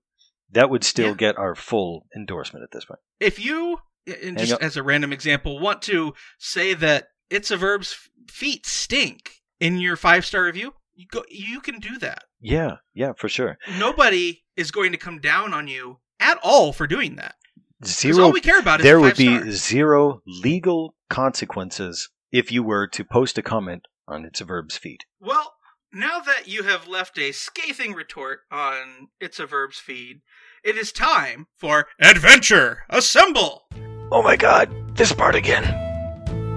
[0.53, 1.15] that would still Yeah.
[1.15, 3.01] get our full endorsement at this point.
[3.21, 3.79] if you,
[4.23, 7.97] and just as a random example, want to say that it's a verb's
[8.29, 9.31] feet stink
[9.61, 11.23] in your five star review, you go.
[11.29, 12.25] You can do that.
[12.41, 12.77] Yeah.
[12.95, 13.59] Yeah, for sure.
[13.79, 17.35] Nobody is going to come down on you at all for doing that.
[17.83, 19.51] 'Cause all we care about is There the would be star.
[19.51, 25.01] zero legal consequences if you were to post a comment on It's a Verb's feed.
[25.21, 25.53] Well,
[25.93, 30.23] now that you have left a scathing retort on It's a Verb's feed,
[30.65, 33.67] it is time for Adventure Assemble!
[34.11, 35.65] Oh my god, this part again.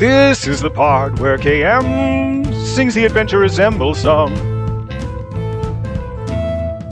[0.00, 4.34] This is the part where KM sings the Adventure Assemble song.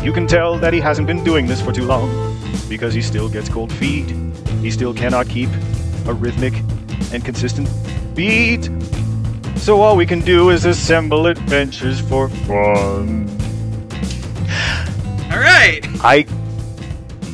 [0.04, 2.38] You can tell that he hasn't been doing this for too long
[2.68, 4.10] because he still gets cold feet.
[4.60, 5.48] He still cannot keep
[6.04, 6.52] a rhythmic
[7.10, 7.70] and consistent
[8.14, 8.68] beat.
[9.56, 13.26] So all we can do is assemble adventures for fun.
[15.32, 15.80] All right!
[16.04, 16.26] I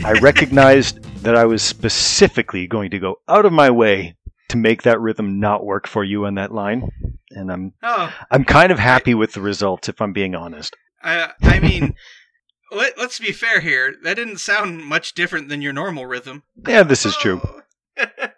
[0.04, 4.14] I recognized that I was specifically going to go out of my way
[4.48, 6.90] to make that rhythm not work for you on that line,
[7.30, 10.76] and I'm Oh, I'm kind of happy with the results if I'm being honest.
[11.02, 11.94] I, I mean,
[12.70, 13.94] let, let's be fair here.
[14.02, 16.42] That didn't sound much different than your normal rhythm.
[16.66, 17.40] Yeah, this is true.
[17.44, 18.10] Oh.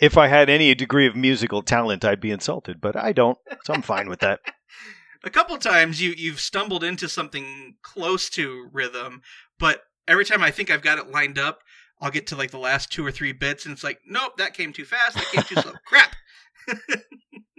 [0.00, 3.74] If I had any degree of musical talent, I'd be insulted, but I don't, so
[3.74, 4.40] I'm fine with that.
[5.24, 9.22] a couple times you you've stumbled into something close to rhythm,
[9.58, 11.60] but every time I think I've got it lined up,
[12.00, 14.54] I'll get to like the last two or three bits, and it's like, nope, that
[14.54, 15.14] came too fast.
[15.16, 15.72] That came too slow.
[15.86, 16.14] Crap.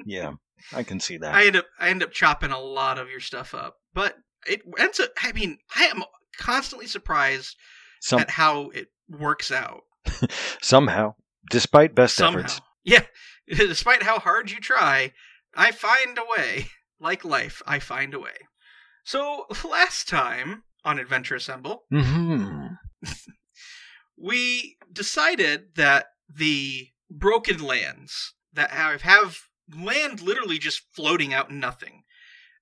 [0.06, 0.32] Yeah,
[0.74, 1.36] I can see that.
[1.36, 4.16] I end up I end up chopping a lot of your stuff up, but
[4.48, 5.10] it ends up.
[5.22, 6.04] I mean, I am
[6.38, 7.56] constantly surprised
[8.02, 9.82] Some at how it works out.
[10.62, 11.16] somehow,
[11.52, 12.62] despite best Somehow, efforts.
[12.84, 13.04] yeah.
[13.48, 15.12] Despite how hard you try,
[15.56, 16.68] I find a way.
[17.00, 18.48] Like life, I find a way.
[19.04, 22.68] So last time on Adventure Assemble, hmm
[24.22, 29.38] we decided that the broken lands that have, have
[29.76, 32.04] land literally just floating out in nothing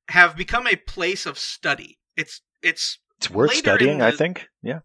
[0.09, 1.99] have become a place of study.
[2.15, 4.47] It's it's It's worth studying, in I think.
[4.61, 4.79] Yeah.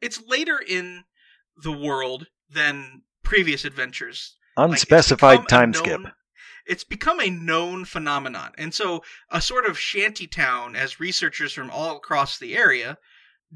[0.00, 1.04] it's later in
[1.62, 4.36] the world than previous adventures.
[4.56, 6.00] Unspecified a time known- skip.
[6.66, 8.52] It's become a known phenomenon.
[8.58, 12.98] And so a sort of shanty town as researchers from all across the area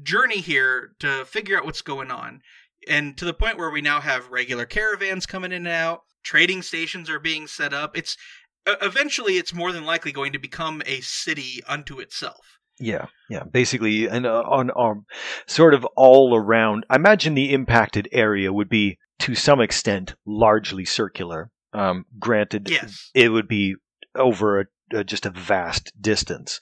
[0.01, 2.41] journey here to figure out what's going on.
[2.87, 6.61] And to the point where we now have regular caravans coming in and out, trading
[6.61, 7.97] stations are being set up.
[7.97, 8.17] It's
[8.65, 12.59] eventually it's more than likely going to become a city unto itself.
[12.79, 13.43] Yeah, yeah.
[13.43, 15.05] Basically, and uh, on um,
[15.45, 16.85] sort of all around.
[16.89, 21.51] I imagine the impacted area would be to some extent largely circular.
[21.71, 23.09] Um, granted, Yes.
[23.13, 23.75] it would be
[24.15, 24.65] over a,
[24.97, 26.61] uh, just a vast distance.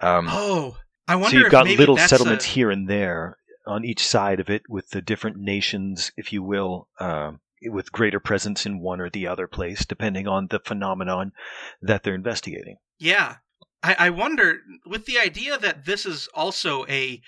[0.00, 0.76] Um, Oh,
[1.08, 3.36] I wonder so you've if got little settlements a- here and there
[3.66, 8.20] on each side of it, with the different nations, if you will, um, with greater
[8.20, 11.32] presence in one or the other place, depending on the phenomenon
[11.82, 12.76] that they're investigating.
[12.98, 13.36] Yeah.
[13.82, 17.20] I, I wonder, with the idea that this is also a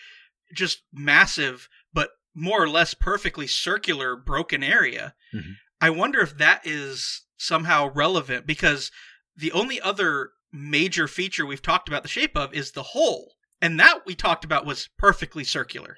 [0.55, 5.55] just massive, but more or less perfectly circular broken area, Mhm.
[5.81, 8.91] I wonder if that is somehow relevant because
[9.37, 13.35] the only other major feature we've talked about the shape of is the hole.
[13.61, 15.97] And that we talked about was perfectly circular.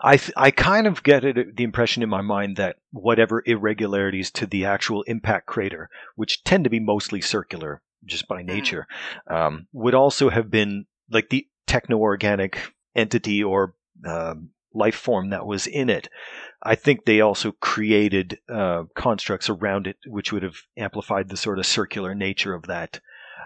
[0.00, 4.30] I th- I kind of get it, the impression in my mind that whatever irregularities
[4.32, 8.86] to the actual impact crater, which tend to be mostly circular just by nature,
[9.28, 13.74] um, would also have been like the techno-organic entity or
[14.06, 16.08] um, life form that was in it.
[16.62, 21.58] I think they also created uh, constructs around it, which would have amplified the sort
[21.58, 23.00] of circular nature of that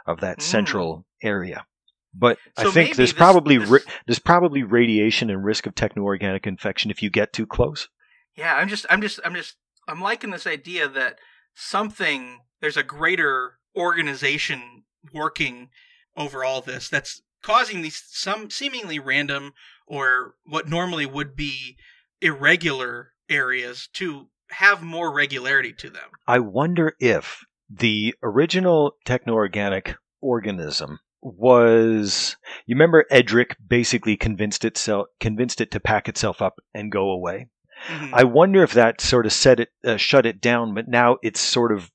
[0.07, 0.43] of that Mm.
[0.43, 1.65] central area.
[2.13, 6.47] But I think there's this- probably this- ri- there's probably radiation and risk of techno-organic
[6.47, 7.89] infection if you get too close.
[8.37, 9.57] Yeah, I'm just, I'm just, I'm just,
[9.89, 11.19] I'm liking this idea that
[11.55, 15.71] something, there's a greater organization working
[16.17, 19.53] over all this that's causing these some seemingly random
[19.87, 21.77] or what normally would be
[22.21, 26.11] irregular areas to have more regularity to them.
[26.27, 35.61] I wonder if the original techno-organic organism was you remember Edric basically convinced itself convinced
[35.61, 37.49] it to pack itself up and go away.
[37.89, 38.11] Mhm.
[38.13, 41.41] I wonder if that sort of set it uh, shut it down, but now it's
[41.41, 41.91] sort of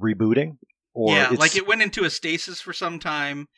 [0.00, 0.58] rebooting.
[0.92, 3.48] Or yeah, like it went into a stasis for some time,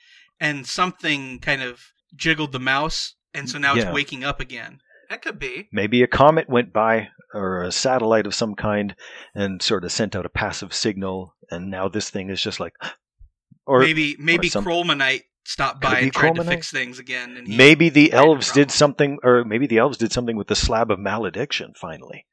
[0.41, 1.81] and something kind of
[2.15, 3.83] jiggled the mouse, and so now Yeah.
[3.85, 4.81] it's waking up again.
[5.11, 5.69] That could be.
[5.71, 8.97] maybe a comet went by or a satellite of some kind
[9.37, 12.73] and sort of sent out a passive signal, and now this thing is just like,
[13.67, 17.45] or maybe maybe Krolmanite stopped by and tried to fix things again.
[17.47, 20.99] Maybe the elves did something, or maybe the elves did something with the slab of
[20.99, 21.73] malediction.
[21.77, 22.27] Finally,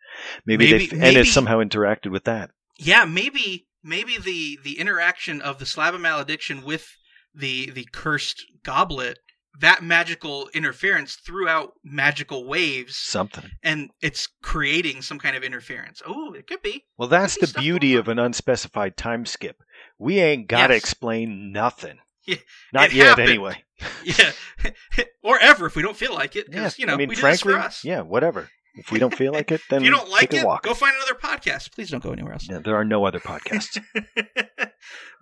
[0.46, 2.52] maybe, Maybe- they and it somehow interacted with that.
[2.78, 6.88] yeah, maybe maybe the the interaction of the slab of malediction with
[7.36, 9.20] the the cursed goblet
[9.60, 13.52] that magical interference threw out magical waves Something.
[13.62, 17.94] and it's creating some kind of interference oh it could be Well, that's the beauty
[17.96, 19.58] of an unspecified time skip.
[20.00, 20.84] We ain't got to Yes.
[20.84, 21.98] explain nothing.
[22.26, 22.38] Yeah,
[22.72, 23.28] Not yet, happened.
[23.30, 23.64] anyway.
[24.06, 24.32] yeah
[25.24, 27.52] or ever if we don't feel like it Yeah, you know I mean, we frankly,
[27.52, 28.48] this for us yeah, whatever.
[28.76, 30.64] If we don't feel like it, then if you don't like it walk.
[30.64, 33.78] go find another podcast please don't go anywhere else Yeah, there are no other podcasts.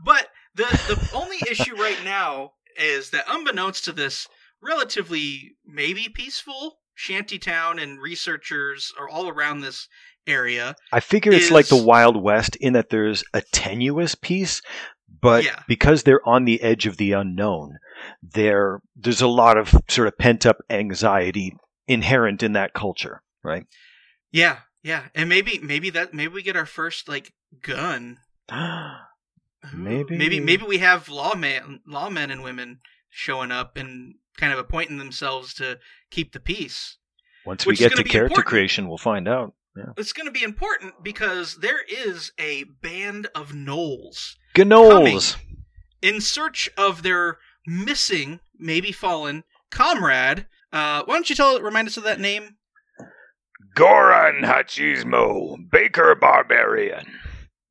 [0.06, 4.28] but the the only issue right now is that unbeknownst to this
[4.62, 9.88] relatively maybe peaceful shantytown and researchers are all around this
[10.28, 10.76] area.
[10.92, 14.62] I figure it's like the Wild West in that there's a tenuous peace,
[15.22, 15.62] but Yeah.
[15.68, 17.78] because they're on the edge of the unknown,
[18.22, 21.56] there there's a lot of sort of pent up anxiety
[21.88, 23.66] inherent in that culture, right?
[24.32, 28.20] Yeah, yeah, and maybe maybe that maybe we get our first like gun.
[29.76, 30.18] Maybe.
[30.18, 32.80] maybe maybe we have lawmen lawmen and women
[33.12, 35.78] showing up and kind of appointing themselves to
[36.10, 36.98] keep the peace.
[37.46, 38.48] Once we get gonna character important.
[38.48, 39.54] creation, we'll find out.
[39.98, 45.38] It's going to be important because there is a band of gnolls Gnoles.
[46.02, 50.48] in search of their missing, maybe fallen comrade.
[50.74, 52.58] Uh, why don't you tell remind us of that name?
[53.76, 57.06] Goran Hachismo, Baker Barbarian.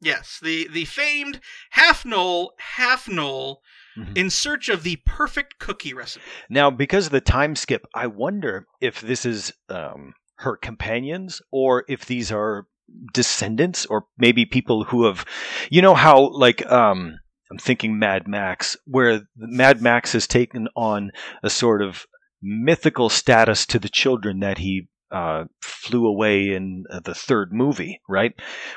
[0.01, 1.41] Yes, the the famed
[1.71, 3.57] half gnoll, half gnoll,
[3.99, 4.17] Mhm.
[4.17, 6.25] in search of the perfect cookie recipe.
[6.49, 11.85] Now, because of the time skip, I wonder if this is um, her companions or
[11.89, 12.67] if these are
[13.13, 15.25] descendants or maybe people who have,
[15.71, 17.19] you know, how like um,
[17.51, 21.11] I'm thinking Mad Max, where Mad Max has taken on
[21.43, 22.07] a sort of
[22.43, 28.01] mythical status to the children that he uh, flew away in uh, the third movie,
[28.09, 28.33] right?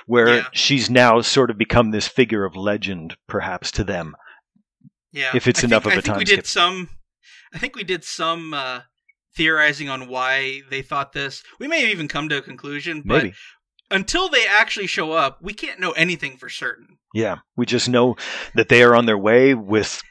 [0.07, 0.47] Where Yeah.
[0.51, 4.15] she's now sort of become this figure of legend, perhaps to them.
[5.11, 6.89] Yeah, If it's I enough think, of I a think we time did some.
[7.53, 8.81] I think we did some uh,
[9.35, 11.43] theorizing on why they thought this.
[11.59, 13.35] We may have even come to a conclusion, but Maybe.
[13.91, 16.97] until they actually show up, we can't know anything for certain.
[17.13, 18.15] Yeah, we just know
[18.55, 20.01] that they are on their way with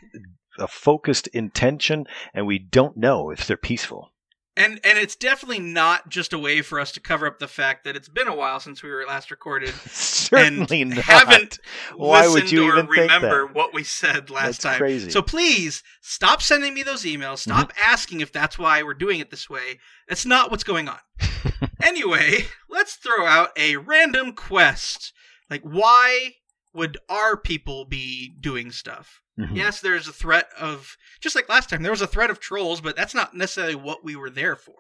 [0.58, 4.12] a focused intention, and we don't know if they're peaceful.
[4.55, 7.84] And and it's definitely not just a way for us to cover up the fact
[7.84, 11.05] that it's been a while since we were last recorded Certainly and not.
[11.05, 11.59] haven't
[11.96, 14.76] Why listened would you or even think remember what we said last That's time.
[14.78, 15.11] crazy.
[15.11, 17.38] So please stop sending me those emails.
[17.38, 17.82] Stop Mm-hmm.
[17.92, 19.78] asking if that's why we're doing it this way.
[20.07, 20.98] That's not what's going on.
[21.82, 25.14] anyway, let's throw out a random quest.
[25.48, 26.34] Like why
[26.74, 29.21] would our people be doing stuff?
[29.38, 29.56] Mhm.
[29.56, 31.82] Yes, there's a threat of just like last time.
[31.82, 34.74] There was a threat of trolls, but that's not necessarily what we were there for.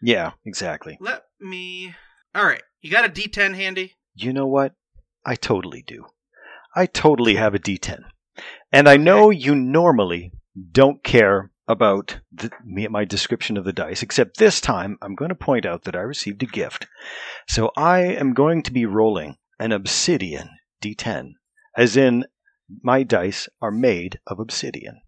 [0.00, 0.96] Yeah, exactly.
[1.00, 1.94] Let me.
[2.34, 3.94] All right, you got a D10 handy?
[4.14, 4.74] You know what?
[5.24, 6.06] I totally do.
[6.74, 8.04] I totally have a D10.
[8.72, 10.32] And I know you normally
[10.72, 15.28] don't care about the, me, my description of the dice, except this time I'm going
[15.28, 16.88] to point out that I received a gift.
[17.46, 20.48] So I am going to be rolling an obsidian
[20.82, 21.32] D10,
[21.76, 22.24] as in
[22.82, 25.00] my dice are made of obsidian.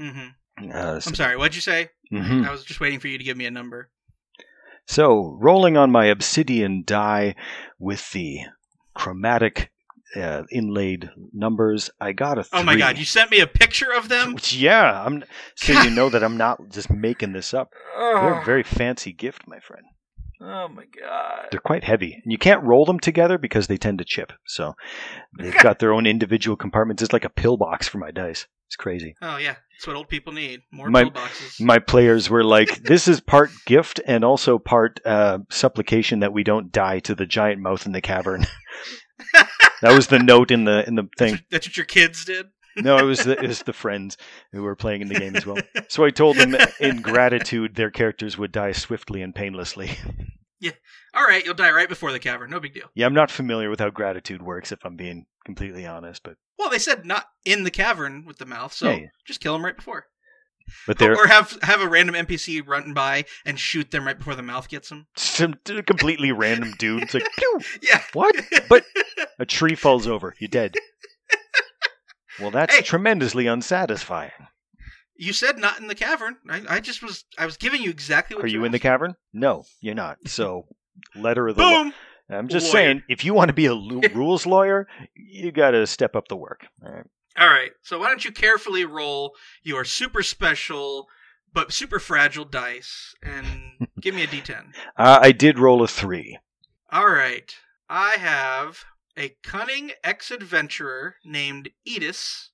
[0.00, 0.70] Mm-hmm.
[0.70, 1.36] Uh, I'm sorry.
[1.36, 1.90] What'd you say?
[2.12, 2.46] mhm.
[2.46, 3.90] I was just waiting for you to give me a number.
[4.86, 7.34] So, rolling on my obsidian die
[7.78, 8.40] with the
[8.94, 9.72] chromatic
[10.14, 12.60] uh, inlaid numbers, I got a three.
[12.60, 14.34] Oh my god, you sent me a picture of them?
[14.34, 15.24] Which, yeah, I'm
[15.56, 17.70] so you know that I'm not just making this up.
[17.96, 19.84] They're a very fancy gift, my friend.
[20.40, 21.48] Oh my god.
[21.50, 24.32] They're quite heavy, and you can't roll them together because they tend to chip.
[24.46, 24.74] So
[25.38, 27.02] they've got their own individual compartments.
[27.02, 28.46] It's like a pillbox for my dice.
[28.66, 29.14] It's crazy.
[29.22, 30.62] Oh yeah, that's what old people need.
[30.72, 31.60] More My- pillboxes.
[31.60, 36.42] My players were like, "This is part gift and also part uh, supplication that we
[36.44, 38.46] don't die to the giant mouth in the cavern."
[39.32, 41.40] that was the note in the in the thing.
[41.50, 42.46] that's what your kids did?
[42.76, 44.16] No, it was the, it was the friends
[44.52, 45.58] who were playing in the game as well.
[45.88, 49.90] So I told them in gratitude their characters would die swiftly and painlessly.
[50.60, 50.72] Yeah.
[51.14, 52.50] All right, you'll die right before the cavern.
[52.50, 52.88] No big deal.
[52.94, 56.22] Yeah, I'm not familiar with how gratitude works, if I'm being completely honest.
[56.22, 59.06] But Well, they said not in the cavern with the mouth, so Yeah, yeah.
[59.26, 60.06] just kill them right before.
[60.86, 64.34] but they're Or have have a random NPC run by and shoot them right before
[64.34, 65.06] the mouth gets them.
[65.16, 65.54] some
[65.86, 67.02] completely random dude.
[67.02, 68.00] It's like, pew, Yeah.
[68.14, 68.34] what?
[68.68, 68.84] But
[69.38, 70.34] a tree falls over.
[70.38, 70.74] You're dead.
[72.40, 72.82] Well, that's Hey.
[72.82, 74.32] tremendously unsatisfying.
[75.16, 76.36] you said not in the cavern.
[76.48, 79.14] I, I just was I was giving you exactly what Are you in the cavern?
[79.32, 80.18] No, you're not.
[80.26, 80.66] So,
[81.14, 81.62] letter of the.
[81.62, 81.94] Boom.
[82.30, 82.72] I'm just Lawyer.
[82.72, 83.74] saying, if you want to be a
[84.14, 86.66] rules lawyer, you got to step up the work.
[86.84, 87.04] All right.
[87.38, 87.72] All right.
[87.82, 89.32] So why don't you carefully roll
[89.62, 91.06] your super special
[91.52, 93.46] but super fragile dice and
[94.00, 94.72] give me a d10.
[94.96, 96.38] Uh, I did roll a three.
[96.90, 97.54] All right.
[97.88, 98.84] I have
[99.18, 102.48] a cunning ex-adventurer named Edis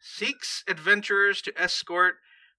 [0.00, 2.16] seeks adventurers to escort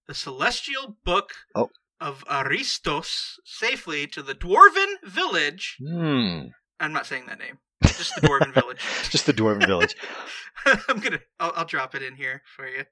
[0.07, 1.69] the celestial book Oh.
[2.01, 5.75] of Aristos safely to the dwarven village.
[5.79, 6.47] Hmm.
[6.79, 7.59] I'm not saying that name.
[7.83, 8.79] Just the dwarven village.
[9.09, 9.95] Just the Dwarven Village.
[10.65, 11.19] I'm gonna.
[11.39, 12.83] I'll, I'll drop it in here for you.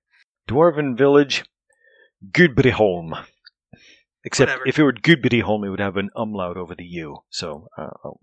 [0.49, 1.43] Dwarven Village,
[2.31, 3.25] Gudbriholm.
[4.23, 4.67] Except Whatever.
[4.67, 7.17] if it were Gudbriholm, it would have an umlaut over the U.
[7.29, 8.19] So uh, I'll-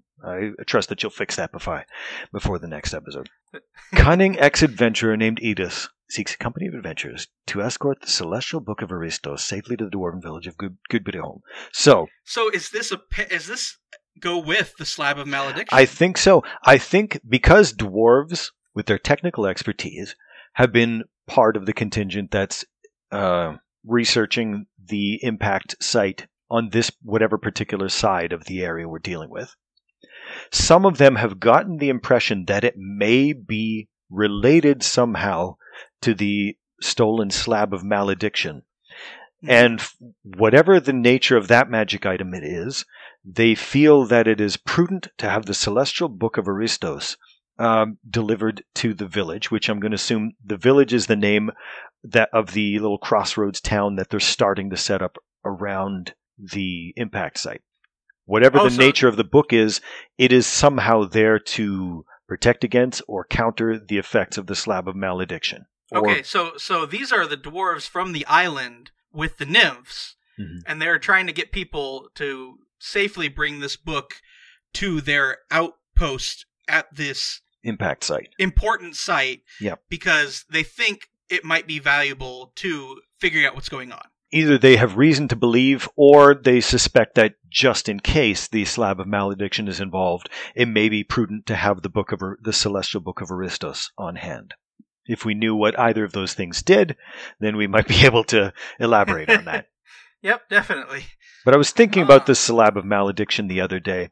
[0.67, 1.85] trust that you'll fix that before,
[2.33, 3.29] before the next episode.
[3.95, 8.91] Cunning ex-adventurer named Edith seeks a company of adventurers to escort the celestial book of
[8.91, 11.41] Aristo safely to the dwarven village of Gud- Gudbriholm.
[11.73, 13.01] So So is this a?
[13.33, 13.77] Is this
[14.21, 15.69] go with the slab of malediction?
[15.71, 16.43] I think so.
[16.65, 20.17] I think because dwarves, with their technical expertise,
[20.55, 22.65] have been part of the contingent that's
[23.13, 23.57] uh,
[23.87, 29.55] researching the impact site on this whatever particular side of the area we're dealing with.
[30.51, 35.57] Some of them have gotten the impression that it may be related somehow
[36.03, 38.63] to the stolen slab of malediction.
[39.47, 39.81] And
[40.23, 42.85] whatever the nature of that magic item it is,
[43.25, 47.17] they feel that it is prudent to have the celestial book of Aristos
[47.59, 51.51] um, delivered to the village, which I'm going to assume the village is the name
[52.05, 57.39] that of the little crossroads town that they're starting to set up around the impact
[57.39, 57.63] site.
[58.25, 59.81] Whatever Oh, the so- nature of the book is,
[60.19, 64.95] it is somehow there to protect against or counter the effects of the slab of
[64.95, 65.67] malediction.
[65.91, 70.61] Or- Okay, so so these are the dwarves from the island with the nymphs, Mhm.
[70.67, 74.21] and they're trying to get people to safely bring this book
[74.75, 78.29] to their outpost at this impact site.
[78.39, 79.43] important site.
[79.61, 79.83] Yep.
[79.89, 84.03] Because they think it might be valuable to figuring out what's going on.
[84.31, 89.01] either they have reason to believe or they suspect that just in case the slab
[89.01, 93.01] of malediction is involved, it may be prudent to have the book of the celestial
[93.01, 94.53] book of Aristos on hand.
[95.07, 96.97] If we knew what either of those things did,
[97.41, 99.69] then we might be able to elaborate on that.
[100.21, 101.05] Yep, definitely.
[101.45, 102.25] But I was thinking about Ah.
[102.25, 104.11] the slab of malediction the other day.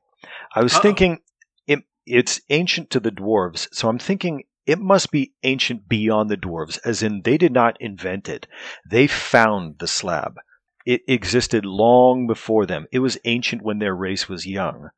[0.55, 0.81] I was Uh-oh.
[0.81, 1.19] thinking
[1.67, 6.37] it, it's ancient to the dwarves, so I'm thinking it must be ancient beyond the
[6.37, 8.47] dwarves, as in they did not invent it.
[8.89, 10.37] They found the slab.
[10.85, 12.87] It existed long before them.
[12.93, 14.91] It was ancient when their race was young.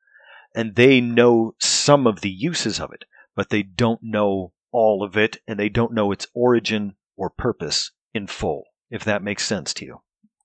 [0.55, 3.05] And they know some of the uses of it,
[3.37, 7.91] but they don't know all of it, and they don't know its origin or purpose
[8.15, 9.99] in full, if that makes sense to you.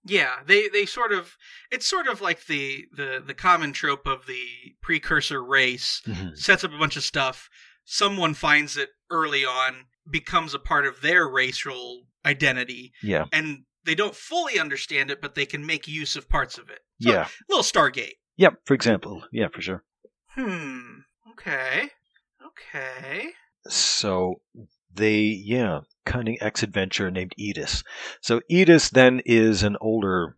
[0.06, 1.38] Yeah, they they sort of
[1.72, 4.46] it's sort of like the the the common trope of the
[4.82, 6.36] precursor race mm-hmm.
[6.36, 7.50] sets up a bunch of stuff.
[7.86, 13.26] Someone finds it early on, becomes a part of their racial identity, Yeah.
[13.32, 16.80] and they don't fully understand it, but they can make use of parts of it.
[17.02, 17.28] So, Yeah.
[17.50, 18.14] little Stargate.
[18.38, 19.26] Yep, for example.
[19.32, 19.84] Yeah, for sure.
[20.30, 21.00] Hmm.
[21.32, 21.90] Okay.
[22.46, 23.32] Okay.
[23.68, 24.42] So
[24.94, 27.84] they, yeah, cunning ex adventurer named Edis.
[28.22, 30.38] So Edis then is an older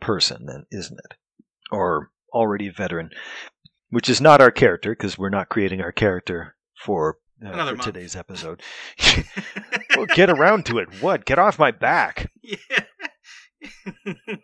[0.00, 1.16] person, then, isn't it?
[1.70, 3.10] Or already a veteran,
[3.90, 7.82] which is not our character because we're not creating our character for, uh, Another for
[7.84, 8.62] today's episode.
[9.96, 10.88] well, get around to it.
[11.02, 11.24] What?
[11.24, 12.30] Get off my back.
[12.42, 12.56] yeah.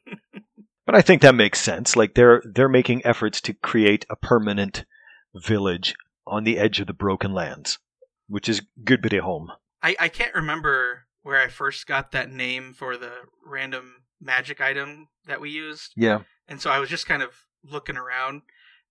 [0.86, 1.96] But I think that makes sense.
[1.96, 4.84] Like they're they're making efforts to create a permanent
[5.34, 5.94] village
[6.28, 7.80] on the edge of the broken lands,
[8.28, 9.48] which is Gudbriholm.
[9.82, 13.10] I, I can't remember where I first got that name for the
[13.44, 15.92] random magic item that we used.
[15.96, 16.20] Yeah.
[16.46, 17.30] And so I was just kind of
[17.64, 18.42] looking around.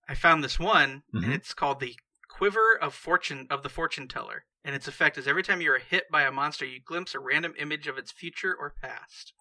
[0.06, 1.24] I found this one, Mhm.
[1.24, 1.96] and it's called the
[2.36, 4.44] Quiver of Fortune of the Fortune Teller.
[4.62, 7.18] And its effect is every time you are hit by a monster, you glimpse a
[7.18, 9.32] random image of its future or past,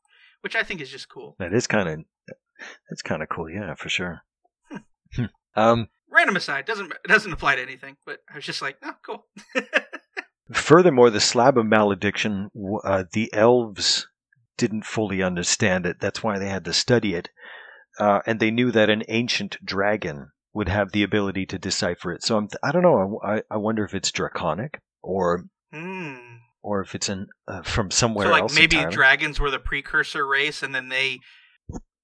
[0.42, 1.36] which I think is just cool.
[1.40, 2.36] That is kind of
[2.90, 3.50] that's kind of cool.
[3.50, 4.22] Yeah, for sure.
[5.14, 5.26] Hmm.
[5.56, 8.96] um, Random aside, doesn't it doesn't apply to anything, but I was just like, oh,
[9.06, 9.26] cool.
[10.54, 12.50] furthermore, the slab of malediction,
[12.84, 14.08] uh, the elves
[14.58, 15.98] didn't fully understand it.
[16.00, 17.30] That's why they had to study it,
[18.00, 22.24] uh, and they knew that an ancient dragon would have the ability to decipher it.
[22.24, 23.20] So I'm, I don't know.
[23.24, 26.16] I, I wonder if it's draconic or Hmm.
[26.64, 28.56] or if it's in uh, from somewhere so like else.
[28.56, 28.96] maybe entirely.
[28.96, 31.20] dragons were the precursor race and then they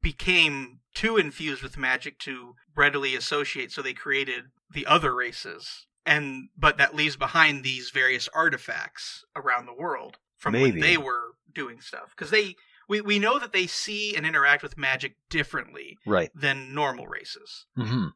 [0.02, 6.50] became too infused with magic to readily associate so they created the other races and
[6.58, 10.72] but that leaves behind these various artifacts around the world from Maybe.
[10.72, 12.56] when they were doing stuff because they
[12.92, 16.30] we, we know that they see and interact with magic differently right.
[16.36, 18.08] than normal races hmm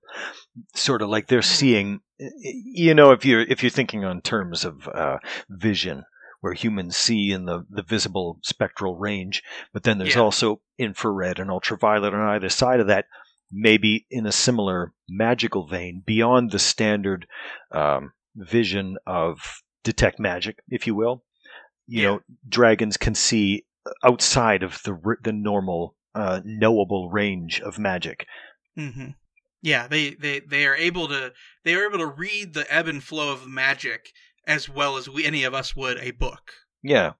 [0.74, 1.58] Sort of like they're Hmm.
[1.60, 2.00] seeing,
[2.42, 5.18] you know, if you're if you're thinking on terms of uh,
[5.50, 6.04] vision,
[6.42, 10.22] where humans see in the the visible spectral range, but then there's Yeah.
[10.22, 13.06] also infrared and ultraviolet on either side of that.
[13.52, 17.28] Maybe in a similar magical vein, beyond the standard
[17.72, 21.24] um, vision of detect magic, if you will.
[21.88, 22.08] You Yeah.
[22.10, 23.65] know, dragons can see
[24.04, 28.26] outside of the the normal uh, knowable range of magic.
[28.78, 29.10] Mm-hmm.
[29.62, 31.34] Yeah, they, they they are able to
[31.64, 34.12] they are able to read the ebb and flow of magic
[34.48, 36.52] as well as we any of us would a book.
[36.84, 37.14] Yeah.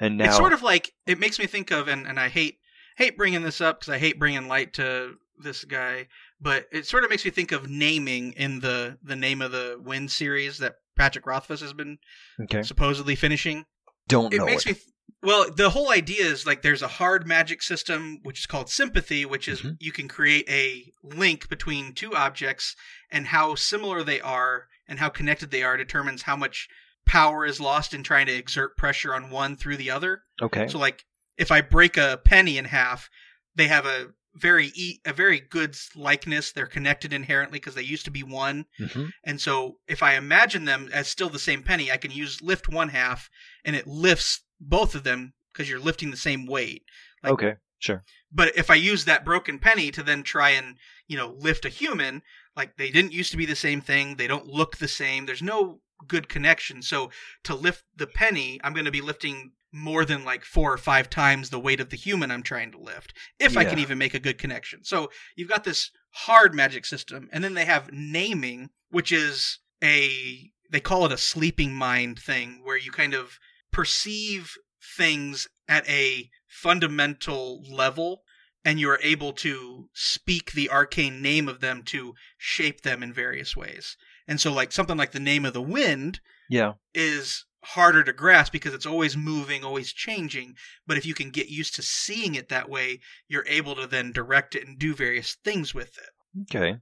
[0.00, 2.58] And now, It's sort of like it makes me think of and, and I hate
[2.96, 6.08] hate bringing this up because I hate bringing light to this guy,
[6.40, 9.78] but it sort of makes me think of naming in the the name of the
[9.82, 11.98] Wind series that Patrick Rothfuss has been
[12.40, 13.66] okay, supposedly finishing.
[14.08, 14.76] Don't It know makes it.
[14.76, 14.82] me
[15.22, 15.50] well.
[15.50, 19.48] The whole idea is like there's a hard magic system which is called sympathy, which
[19.48, 19.76] is Mhm.
[19.80, 22.74] you can create a link between two objects
[23.10, 26.68] and how similar they are and how connected they are determines how much
[27.06, 30.22] power is lost in trying to exert pressure on one through the other.
[30.40, 31.04] okay, So like
[31.36, 33.08] if I break a penny in half,
[33.54, 36.52] they have a very e- a very good likeness.
[36.52, 38.64] They're connected inherently because they used to be one.
[38.78, 42.40] hmm And so if I imagine them as still the same penny, I can use
[42.42, 43.28] lift one half
[43.64, 46.82] and it lifts both of them because you're lifting the same weight.
[47.22, 50.76] Like- okay, sure, But if I use that broken penny to then try and,
[51.06, 52.22] you know, lift a human,
[52.56, 55.26] like they didn't used to be the same thing, they don't look the same.
[55.26, 56.82] There's no good connection.
[56.82, 57.10] So
[57.44, 61.08] to lift the penny, I'm going to be lifting more than like four or five
[61.08, 64.12] times the weight of the human I'm trying to lift if I can even make
[64.12, 64.84] a good connection.
[64.84, 70.50] So you've got this hard magic system and then they have naming, which is a
[70.70, 73.38] they call it a sleeping mind thing where you kind of
[73.70, 74.56] perceive
[74.96, 78.22] things at a fundamental level
[78.64, 83.12] and you are able to speak the arcane name of them to shape them in
[83.12, 83.96] various ways.
[84.32, 88.50] And so like something like the name of the wind yeah, is harder to grasp
[88.50, 90.54] because it's always moving, always changing.
[90.86, 94.10] But if you can get used to seeing it that way, you're able to then
[94.10, 96.56] direct it and do various things with it.
[96.56, 96.78] okay.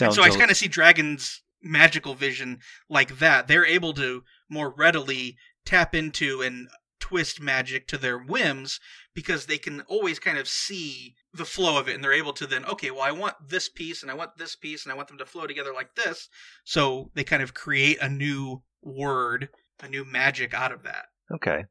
[0.00, 3.48] And so I kind of see dragons' magical vision like that.
[3.48, 6.68] They're able to more readily tap into and
[7.02, 8.78] twist magic to their whims
[9.12, 12.46] because they can always kind of see the flow of it and they're able to
[12.46, 15.08] then okay well i want this piece and i want this piece and i want
[15.08, 16.28] them to flow together like this
[16.64, 19.48] so they kind of create a new word
[19.82, 21.64] a new magic out of that okay.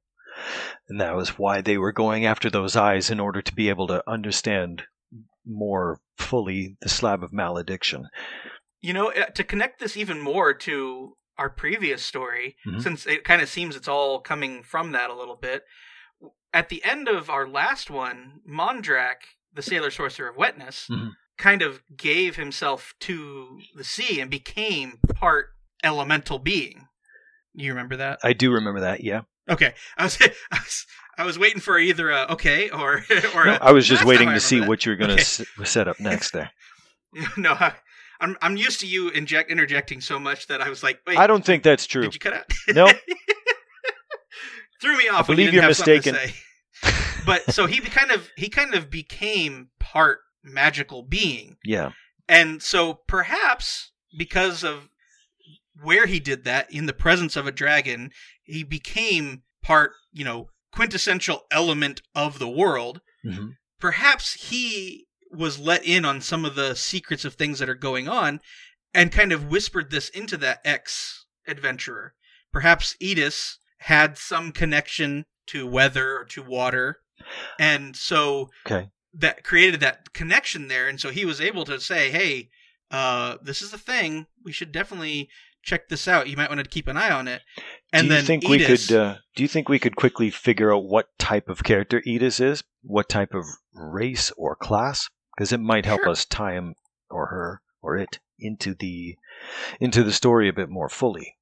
[0.89, 3.87] And that was why they were going after those eyes in order to be able
[3.87, 4.83] to understand
[5.45, 8.07] more fully the slab of malediction.
[8.81, 12.81] You know, uh, to connect this even more to our previous story, Mhm.
[12.81, 15.65] since it kind of seems it's all coming from that a little bit.
[16.53, 19.17] At the end of our last one, Mondrak,
[19.53, 21.11] the sailor sorcerer of wetness, Mhm.
[21.37, 25.49] kind of gave himself to the sea and became part
[25.83, 26.87] elemental being.
[27.53, 28.19] You remember that?
[28.23, 29.03] I do remember that.
[29.03, 30.17] Yeah, Okay, I was
[30.51, 30.85] I was,
[31.17, 33.03] I was waiting for either a okay or
[33.35, 35.23] or No, a, I was just waiting to see remember what you were going Okay.
[35.23, 36.51] to s- set up next there.
[37.37, 37.73] no, I,
[38.21, 41.27] I'm I'm used to you inject interjecting so much that I was like, wait, I
[41.27, 42.03] don't think that's true.
[42.03, 42.45] Did you cut out?
[42.73, 42.87] No.
[44.81, 45.27] Threw me off.
[45.27, 46.35] when believe you didn't you're have something to mistaken.
[47.25, 51.91] but so he kind of he kind of became part magical being, Yeah,
[52.27, 54.89] and so perhaps because of
[55.83, 58.09] where he did that in the presence of a dragon,
[58.43, 63.01] he became part you know quintessential element of the world.
[63.23, 63.49] hmm
[63.79, 68.07] Perhaps he was let in on some of the secrets of things that are going
[68.07, 68.41] on,
[68.93, 72.13] and kind of whispered this into that ex adventurer.
[72.51, 76.99] Perhaps Edis had some connection to weather or to water,
[77.59, 78.89] and so okay.
[79.13, 80.87] that created that connection there.
[80.87, 82.49] And so he was able to say, "Hey,
[82.89, 84.27] uh, this is a thing.
[84.43, 85.29] We should definitely
[85.63, 86.27] check this out.
[86.27, 87.41] You might want to keep an eye on it."
[87.93, 88.91] And do you then think we could?
[88.91, 92.63] Uh, do you think we could quickly figure out what type of character Edis is?
[92.83, 95.09] What type of race or class?
[95.41, 96.09] Because it might help Sure.
[96.09, 96.75] us tie him
[97.09, 99.17] or her or it into the
[99.79, 101.35] into the story a bit more fully,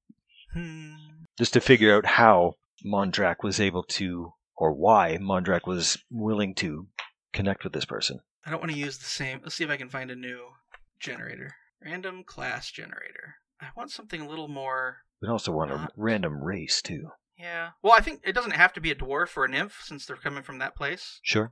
[0.54, 0.96] Hmm.
[1.38, 6.88] just to figure out how Mondrak was able to, or why Mondrak was willing to
[7.34, 8.22] connect with this person.
[8.46, 9.42] I don't want to use the same.
[9.44, 10.54] Let's see if I can find a new.
[11.02, 11.56] generator.
[11.84, 13.36] Random class generator.
[13.60, 15.04] I want something a little more.
[15.22, 17.12] We also want a random race too.
[17.38, 17.72] Yeah.
[17.82, 20.16] Well, I think it doesn't have to be a dwarf or a nymph since they're
[20.16, 21.20] coming from that place.
[21.22, 21.52] Sure.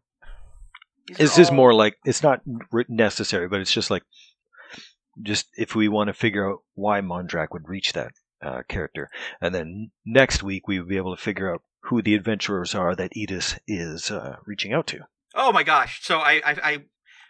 [1.08, 2.41] This is more like it's not
[2.89, 4.03] necessary, but it's just like
[5.22, 9.10] just if we want to figure out why Mondrak would reach that uh, character,
[9.41, 12.95] and then next week we would be able to figure out who the adventurers are
[12.95, 14.99] that Edis is uh, reaching out to.
[15.34, 16.01] Oh my gosh!
[16.03, 16.86] So I I, I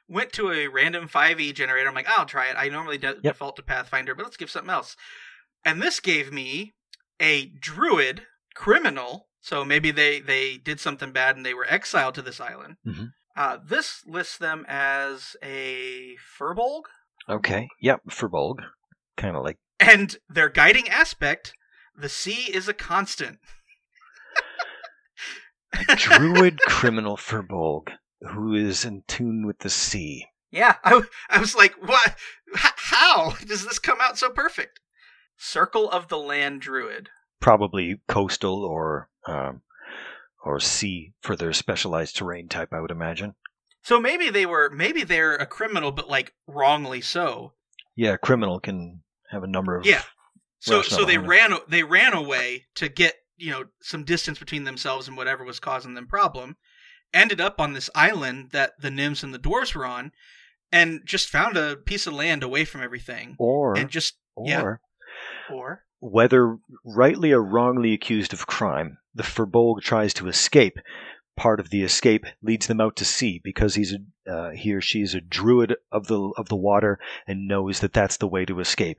[0.09, 1.88] went to a random 5e generator.
[1.88, 2.55] I'm like, I'll try it.
[2.57, 4.95] I normally de- default to Pathfinder, but let's give something else.
[5.65, 6.73] And this gave me
[7.19, 8.23] a druid
[8.55, 9.28] criminal.
[9.41, 12.78] So maybe they they did something bad and they were exiled to this island.
[12.86, 13.11] Mhm.
[13.38, 16.83] Uh, this lists them as a furbolg,
[17.29, 17.67] Okay.
[17.81, 18.01] Yep.
[18.09, 18.55] Furbolg,
[19.15, 21.53] kind of like and their guiding aspect:
[21.95, 23.38] the sea is a constant.
[25.89, 27.89] a druid criminal furbolg
[28.21, 30.25] who is in tune with the sea.
[30.49, 32.15] Yeah, I, w- I was like, what?
[32.55, 34.79] H- how does this come out so perfect?
[35.38, 37.09] Circle of the Land Druid.
[37.39, 39.61] Probably coastal or um,
[40.48, 42.74] or sea for their specialized terrain type.
[42.74, 43.36] I would imagine.
[43.84, 47.54] So maybe they were, maybe they're a criminal, but like wrongly so.
[47.95, 50.02] Yeah, a criminal can have a number of Yeah.
[50.60, 55.08] So, so they ran, they ran away to get you know some distance between themselves
[55.08, 56.58] and whatever was causing them problem.
[57.14, 60.12] Ended up on this island that the nymphs and the dwarves were on,
[60.72, 64.76] and just found a piece of land away from everything, or and just or yeah.
[65.50, 70.78] or whether rightly or wrongly accused of crime, the Furbolg tries to escape.
[71.36, 74.82] Part of the escape leads them out to sea because he's a, uh, he or
[74.82, 76.97] she is a druid of the of the water
[77.28, 78.97] and knows that that's the way to escape.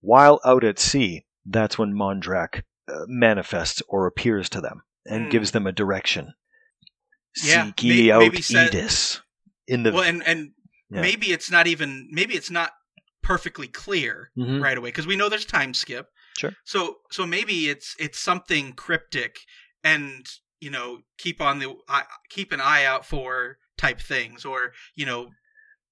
[0.00, 5.30] While out at sea, that's when Mondrak uh, manifests or appears to them and Hmm.
[5.30, 6.34] gives them a direction.
[7.42, 9.20] Yeah, Seek may- ye out maybe Edis.
[9.66, 10.52] In the well, and and
[10.90, 11.00] Yeah.
[11.00, 12.72] maybe it's not even maybe it's not
[13.22, 14.60] perfectly clear Mhm.
[14.62, 16.08] right away because we know there's a time skip.
[16.38, 16.52] Sure.
[16.64, 19.36] So so maybe it's it's something cryptic
[19.84, 20.26] and
[20.60, 21.74] you know keep on the
[22.30, 25.30] keep an eye out for type things or you know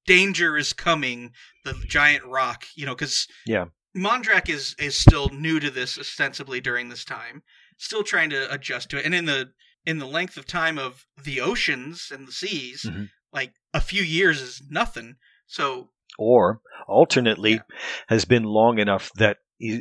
[0.07, 1.33] danger is coming
[1.65, 3.67] the giant rock you know because Yeah.
[3.97, 7.43] Mondrak is is still new to this ostensibly during this time
[7.77, 9.51] still trying to adjust to it and in the
[9.85, 13.09] in the length of time of the oceans and the seas Mhm.
[13.33, 15.17] like a few years is nothing
[15.47, 17.63] so or alternately Yeah.
[18.09, 19.39] has been long enough that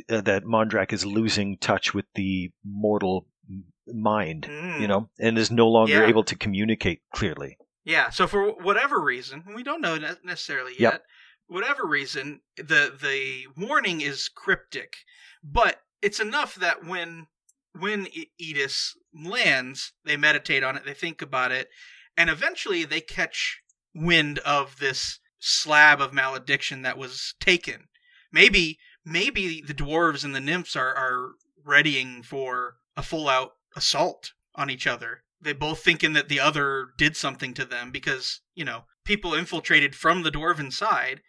[0.08, 3.26] that Mondrak is losing touch with the mortal
[3.86, 6.06] mind, mm, you know, and is no longer Yeah.
[6.06, 7.56] able to communicate clearly.
[7.84, 8.10] Yeah.
[8.10, 10.92] So for whatever reason, we don't know ne- necessarily Yep.
[10.92, 11.02] yet,
[11.46, 14.98] whatever reason, the the warning is cryptic,
[15.42, 17.26] but it's enough that when
[17.72, 18.06] when
[18.40, 21.68] Edis lands, they meditate on it, they think about it,
[22.16, 23.60] and eventually they catch
[23.94, 27.88] wind of this slab of malediction that was taken.
[28.32, 28.78] Maybe
[29.10, 31.32] maybe the dwarves and the nymphs are are
[31.64, 35.22] readying for a full out assault on each other.
[35.40, 39.94] They both thinking that the other did something to them because you know people infiltrated
[39.94, 41.22] from the dwarven side.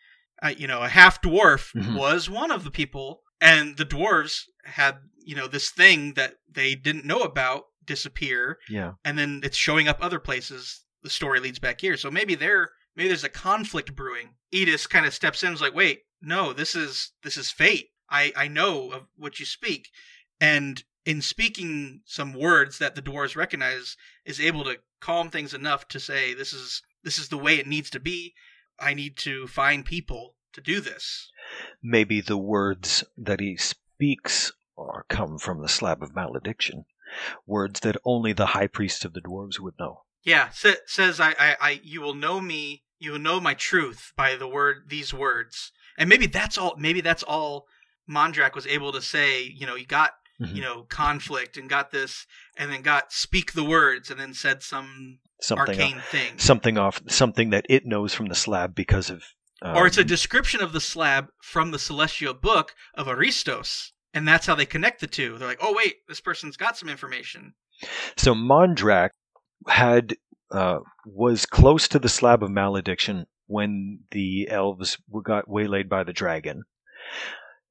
[0.43, 1.95] Uh, you know, a half dwarf Mhm.
[1.95, 6.73] was one of the people, and the dwarves had you know this thing that they
[6.75, 8.93] didn't know about disappear, Yeah.
[9.05, 10.84] and then it's showing up other places.
[11.03, 14.36] The story leads back here, so maybe there, maybe there's a conflict brewing.
[14.53, 17.89] Edis kind of steps in, and is like, "Wait, no, this is this is fate.
[18.09, 19.89] I I know of what you speak,"
[20.39, 25.88] and in speaking some words that the dwarves recognize, is able to calm things enough
[25.89, 28.36] to say, "This is this is the way it needs to be.
[28.80, 31.32] I need to find people to do this."
[31.82, 36.86] Maybe the words that he speaks are come from the slab of malediction,
[37.45, 40.03] words that only the high priests of the dwarves would know.
[40.24, 44.13] Yeah, sa- says I, I, I, you will know me, you will know my truth
[44.15, 45.72] by the word, these words,
[46.02, 46.76] and maybe that's all.
[46.78, 47.68] Maybe that's all
[48.10, 49.43] Mondrak was able to say.
[49.43, 50.56] You know, he got Mhm.
[50.56, 52.26] you know conflict and got this,
[52.58, 56.99] and then got speak the words, and then said some Something arcane thing, something off
[57.08, 59.24] something that it knows from the slab because of
[59.62, 64.28] um, or it's a description of the slab from the celestial book of Aristos, and
[64.28, 65.38] that's how they connect the two.
[65.38, 67.54] They're like, oh wait, this person's got some information.
[68.18, 69.12] So Mondrak
[69.68, 70.16] had
[70.52, 76.04] uh, was close to the slab of malediction when the elves were- got waylaid by
[76.04, 76.64] the dragon.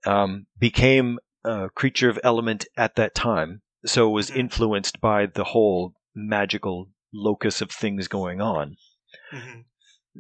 [0.06, 4.36] Um, became a creature of element at that time, so was Mhm.
[4.36, 8.76] influenced by the whole magical locus of things going on.
[9.32, 9.64] Mhm.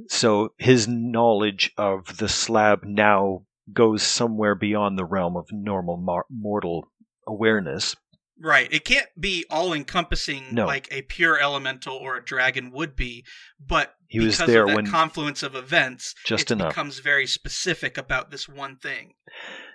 [0.08, 6.26] So his knowledge of the slab now goes somewhere beyond the realm of normal mar-
[6.30, 6.90] mortal
[7.26, 7.96] awareness.
[8.42, 8.72] Right.
[8.72, 10.66] It can't be all encompassing No.
[10.66, 13.24] like a pure elemental or a dragon would be,
[13.64, 16.70] but He was because there of that when confluence of events, Just it enough.
[16.70, 19.14] becomes very specific about this one thing.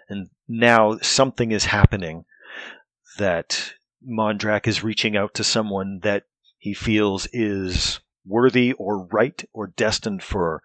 [0.10, 2.26] and now something is happening
[3.18, 3.74] that
[4.08, 6.24] Mondrak is reaching out to someone that
[6.58, 10.62] he feels is worthy or right or destined for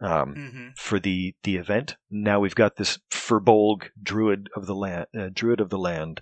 [0.00, 1.96] um, hmm for the the event.
[2.10, 6.20] Now we've got this Furbolg druid of the land, uh, druid of the land,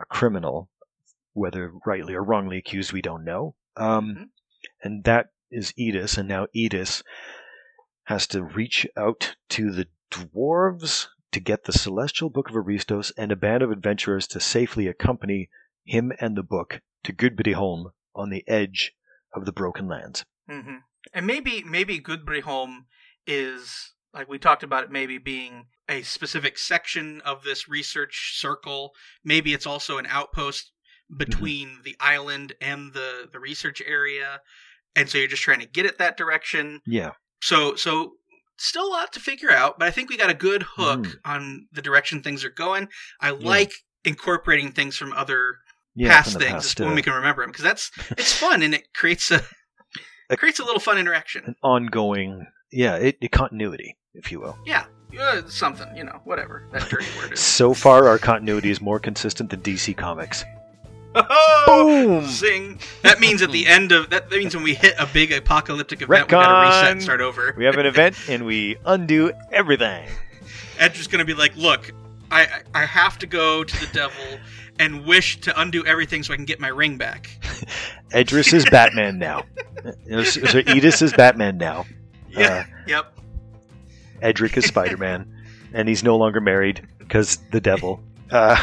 [0.00, 0.70] a criminal,
[1.32, 3.54] whether rightly or wrongly accused, we don't know.
[3.76, 4.30] Um, Mhm.
[4.82, 7.02] And that is Edis, and now Edis
[8.04, 13.30] has to reach out to the dwarves to get the celestial book of Aristos and
[13.30, 15.48] a band of adventurers to safely accompany
[15.84, 18.92] him and the book to Gudbriholm on the edge
[19.32, 20.24] of the Broken Lands.
[20.48, 20.78] hmm
[21.12, 22.86] And maybe maybe Gudbriholm
[23.26, 28.92] is like we talked about it maybe being a specific section of this research circle.
[29.24, 30.72] Maybe it's also an outpost
[31.16, 34.40] between the island and the the research area.
[34.96, 36.80] And so you're just trying to get it that direction.
[36.86, 38.12] Yeah, So so
[38.58, 41.14] still a lot to figure out, but I think we got a good hook Mm.
[41.24, 42.88] on the direction things are going.
[43.20, 43.72] I like
[44.04, 45.56] incorporating things from other
[45.94, 48.74] yeah, past things past, when uh, we can remember them because that's it's fun and
[48.74, 49.42] it creates a
[50.30, 51.44] it creates a little fun interaction.
[51.46, 54.56] an ongoing, yeah, it, it continuity, if you will.
[54.64, 54.84] Yeah,
[55.18, 57.40] uh, something you know, whatever that dirty word is.
[57.40, 60.44] So far, our continuity is more consistent than DC Comics.
[61.14, 62.26] Oh, Boom!
[62.28, 62.78] Sing.
[63.02, 66.02] That means at the end of that, that means when we hit a big apocalyptic
[66.02, 67.52] event, we gotta reset and start over.
[67.56, 70.08] We have an event and we undo everything.
[70.78, 71.90] Edge is gonna be like, look,
[72.30, 74.38] I I have to go to the devil
[74.78, 77.28] and wish to undo everything so I can get my ring back.
[78.12, 79.42] Edris is Batman now.
[79.84, 79.92] Uh,
[80.24, 81.86] So so Edis is Batman now.
[82.30, 82.66] Yeah.
[82.86, 83.12] yep.
[84.22, 85.26] Edric is Spider Man,
[85.72, 88.00] and he's no longer married because the devil.
[88.30, 88.56] Uh,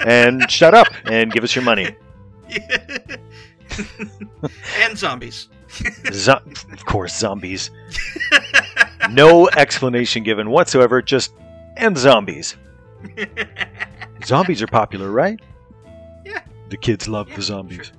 [0.00, 1.96] and shut up and give us your money.
[4.78, 5.48] and zombies.
[6.12, 6.42] Zo-
[6.72, 7.70] of course, zombies.
[9.10, 11.00] No explanation given whatsoever.
[11.00, 11.32] Just
[11.78, 12.56] and zombies.
[14.24, 15.40] Zombies are popular, right?
[16.26, 16.40] Yeah.
[16.68, 17.92] The kids love Yeah, the zombies.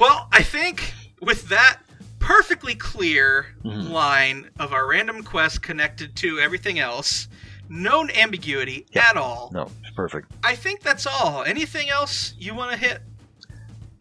[0.00, 1.80] Well, I think with that
[2.18, 3.90] perfectly clear Mhm.
[3.90, 7.28] line of our random quest connected to everything else,
[7.68, 9.50] no ambiguity at all.
[9.52, 10.30] No, it's perfect.
[10.42, 11.44] I think that's all.
[11.44, 13.02] Anything else you want to hit?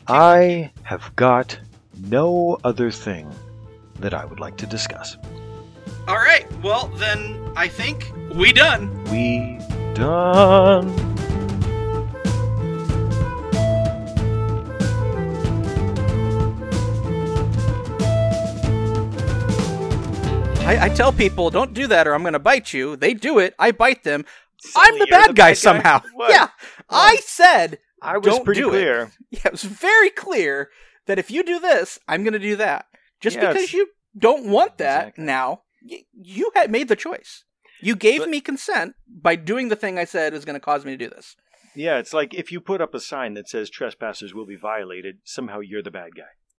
[0.08, 1.60] I have got
[2.00, 3.30] no other thing
[4.00, 5.18] that I would like to discuss.
[6.08, 6.46] All right.
[6.62, 9.04] Well, then I think we done.
[9.06, 9.60] We
[9.94, 11.17] done.
[20.68, 22.98] I, I tell people, don't do that or I'm going to bite you.
[22.98, 23.56] They do it.
[23.58, 24.26] I bite them.
[24.76, 26.02] I'm Suddenly the you're bad guy somehow.
[26.14, 26.30] What?
[26.32, 26.50] Yeah.
[26.90, 28.72] I said, I was pretty do it.
[28.72, 29.12] clear.
[29.32, 30.70] yeah, it was very clear
[31.06, 32.86] that if you do this, I'm going to do that.
[33.22, 33.88] Just Yeah, because it's- you
[34.18, 35.24] don't want that Exactly.
[35.24, 37.46] now, y- you had made the choice.
[37.82, 40.84] You gave But- me consent by doing the thing I said is going to cause
[40.84, 41.36] me to do this.
[41.76, 45.20] Yeah, it's like if you put up a sign that says trespassers will be violated,
[45.24, 46.24] somehow you're the bad guy.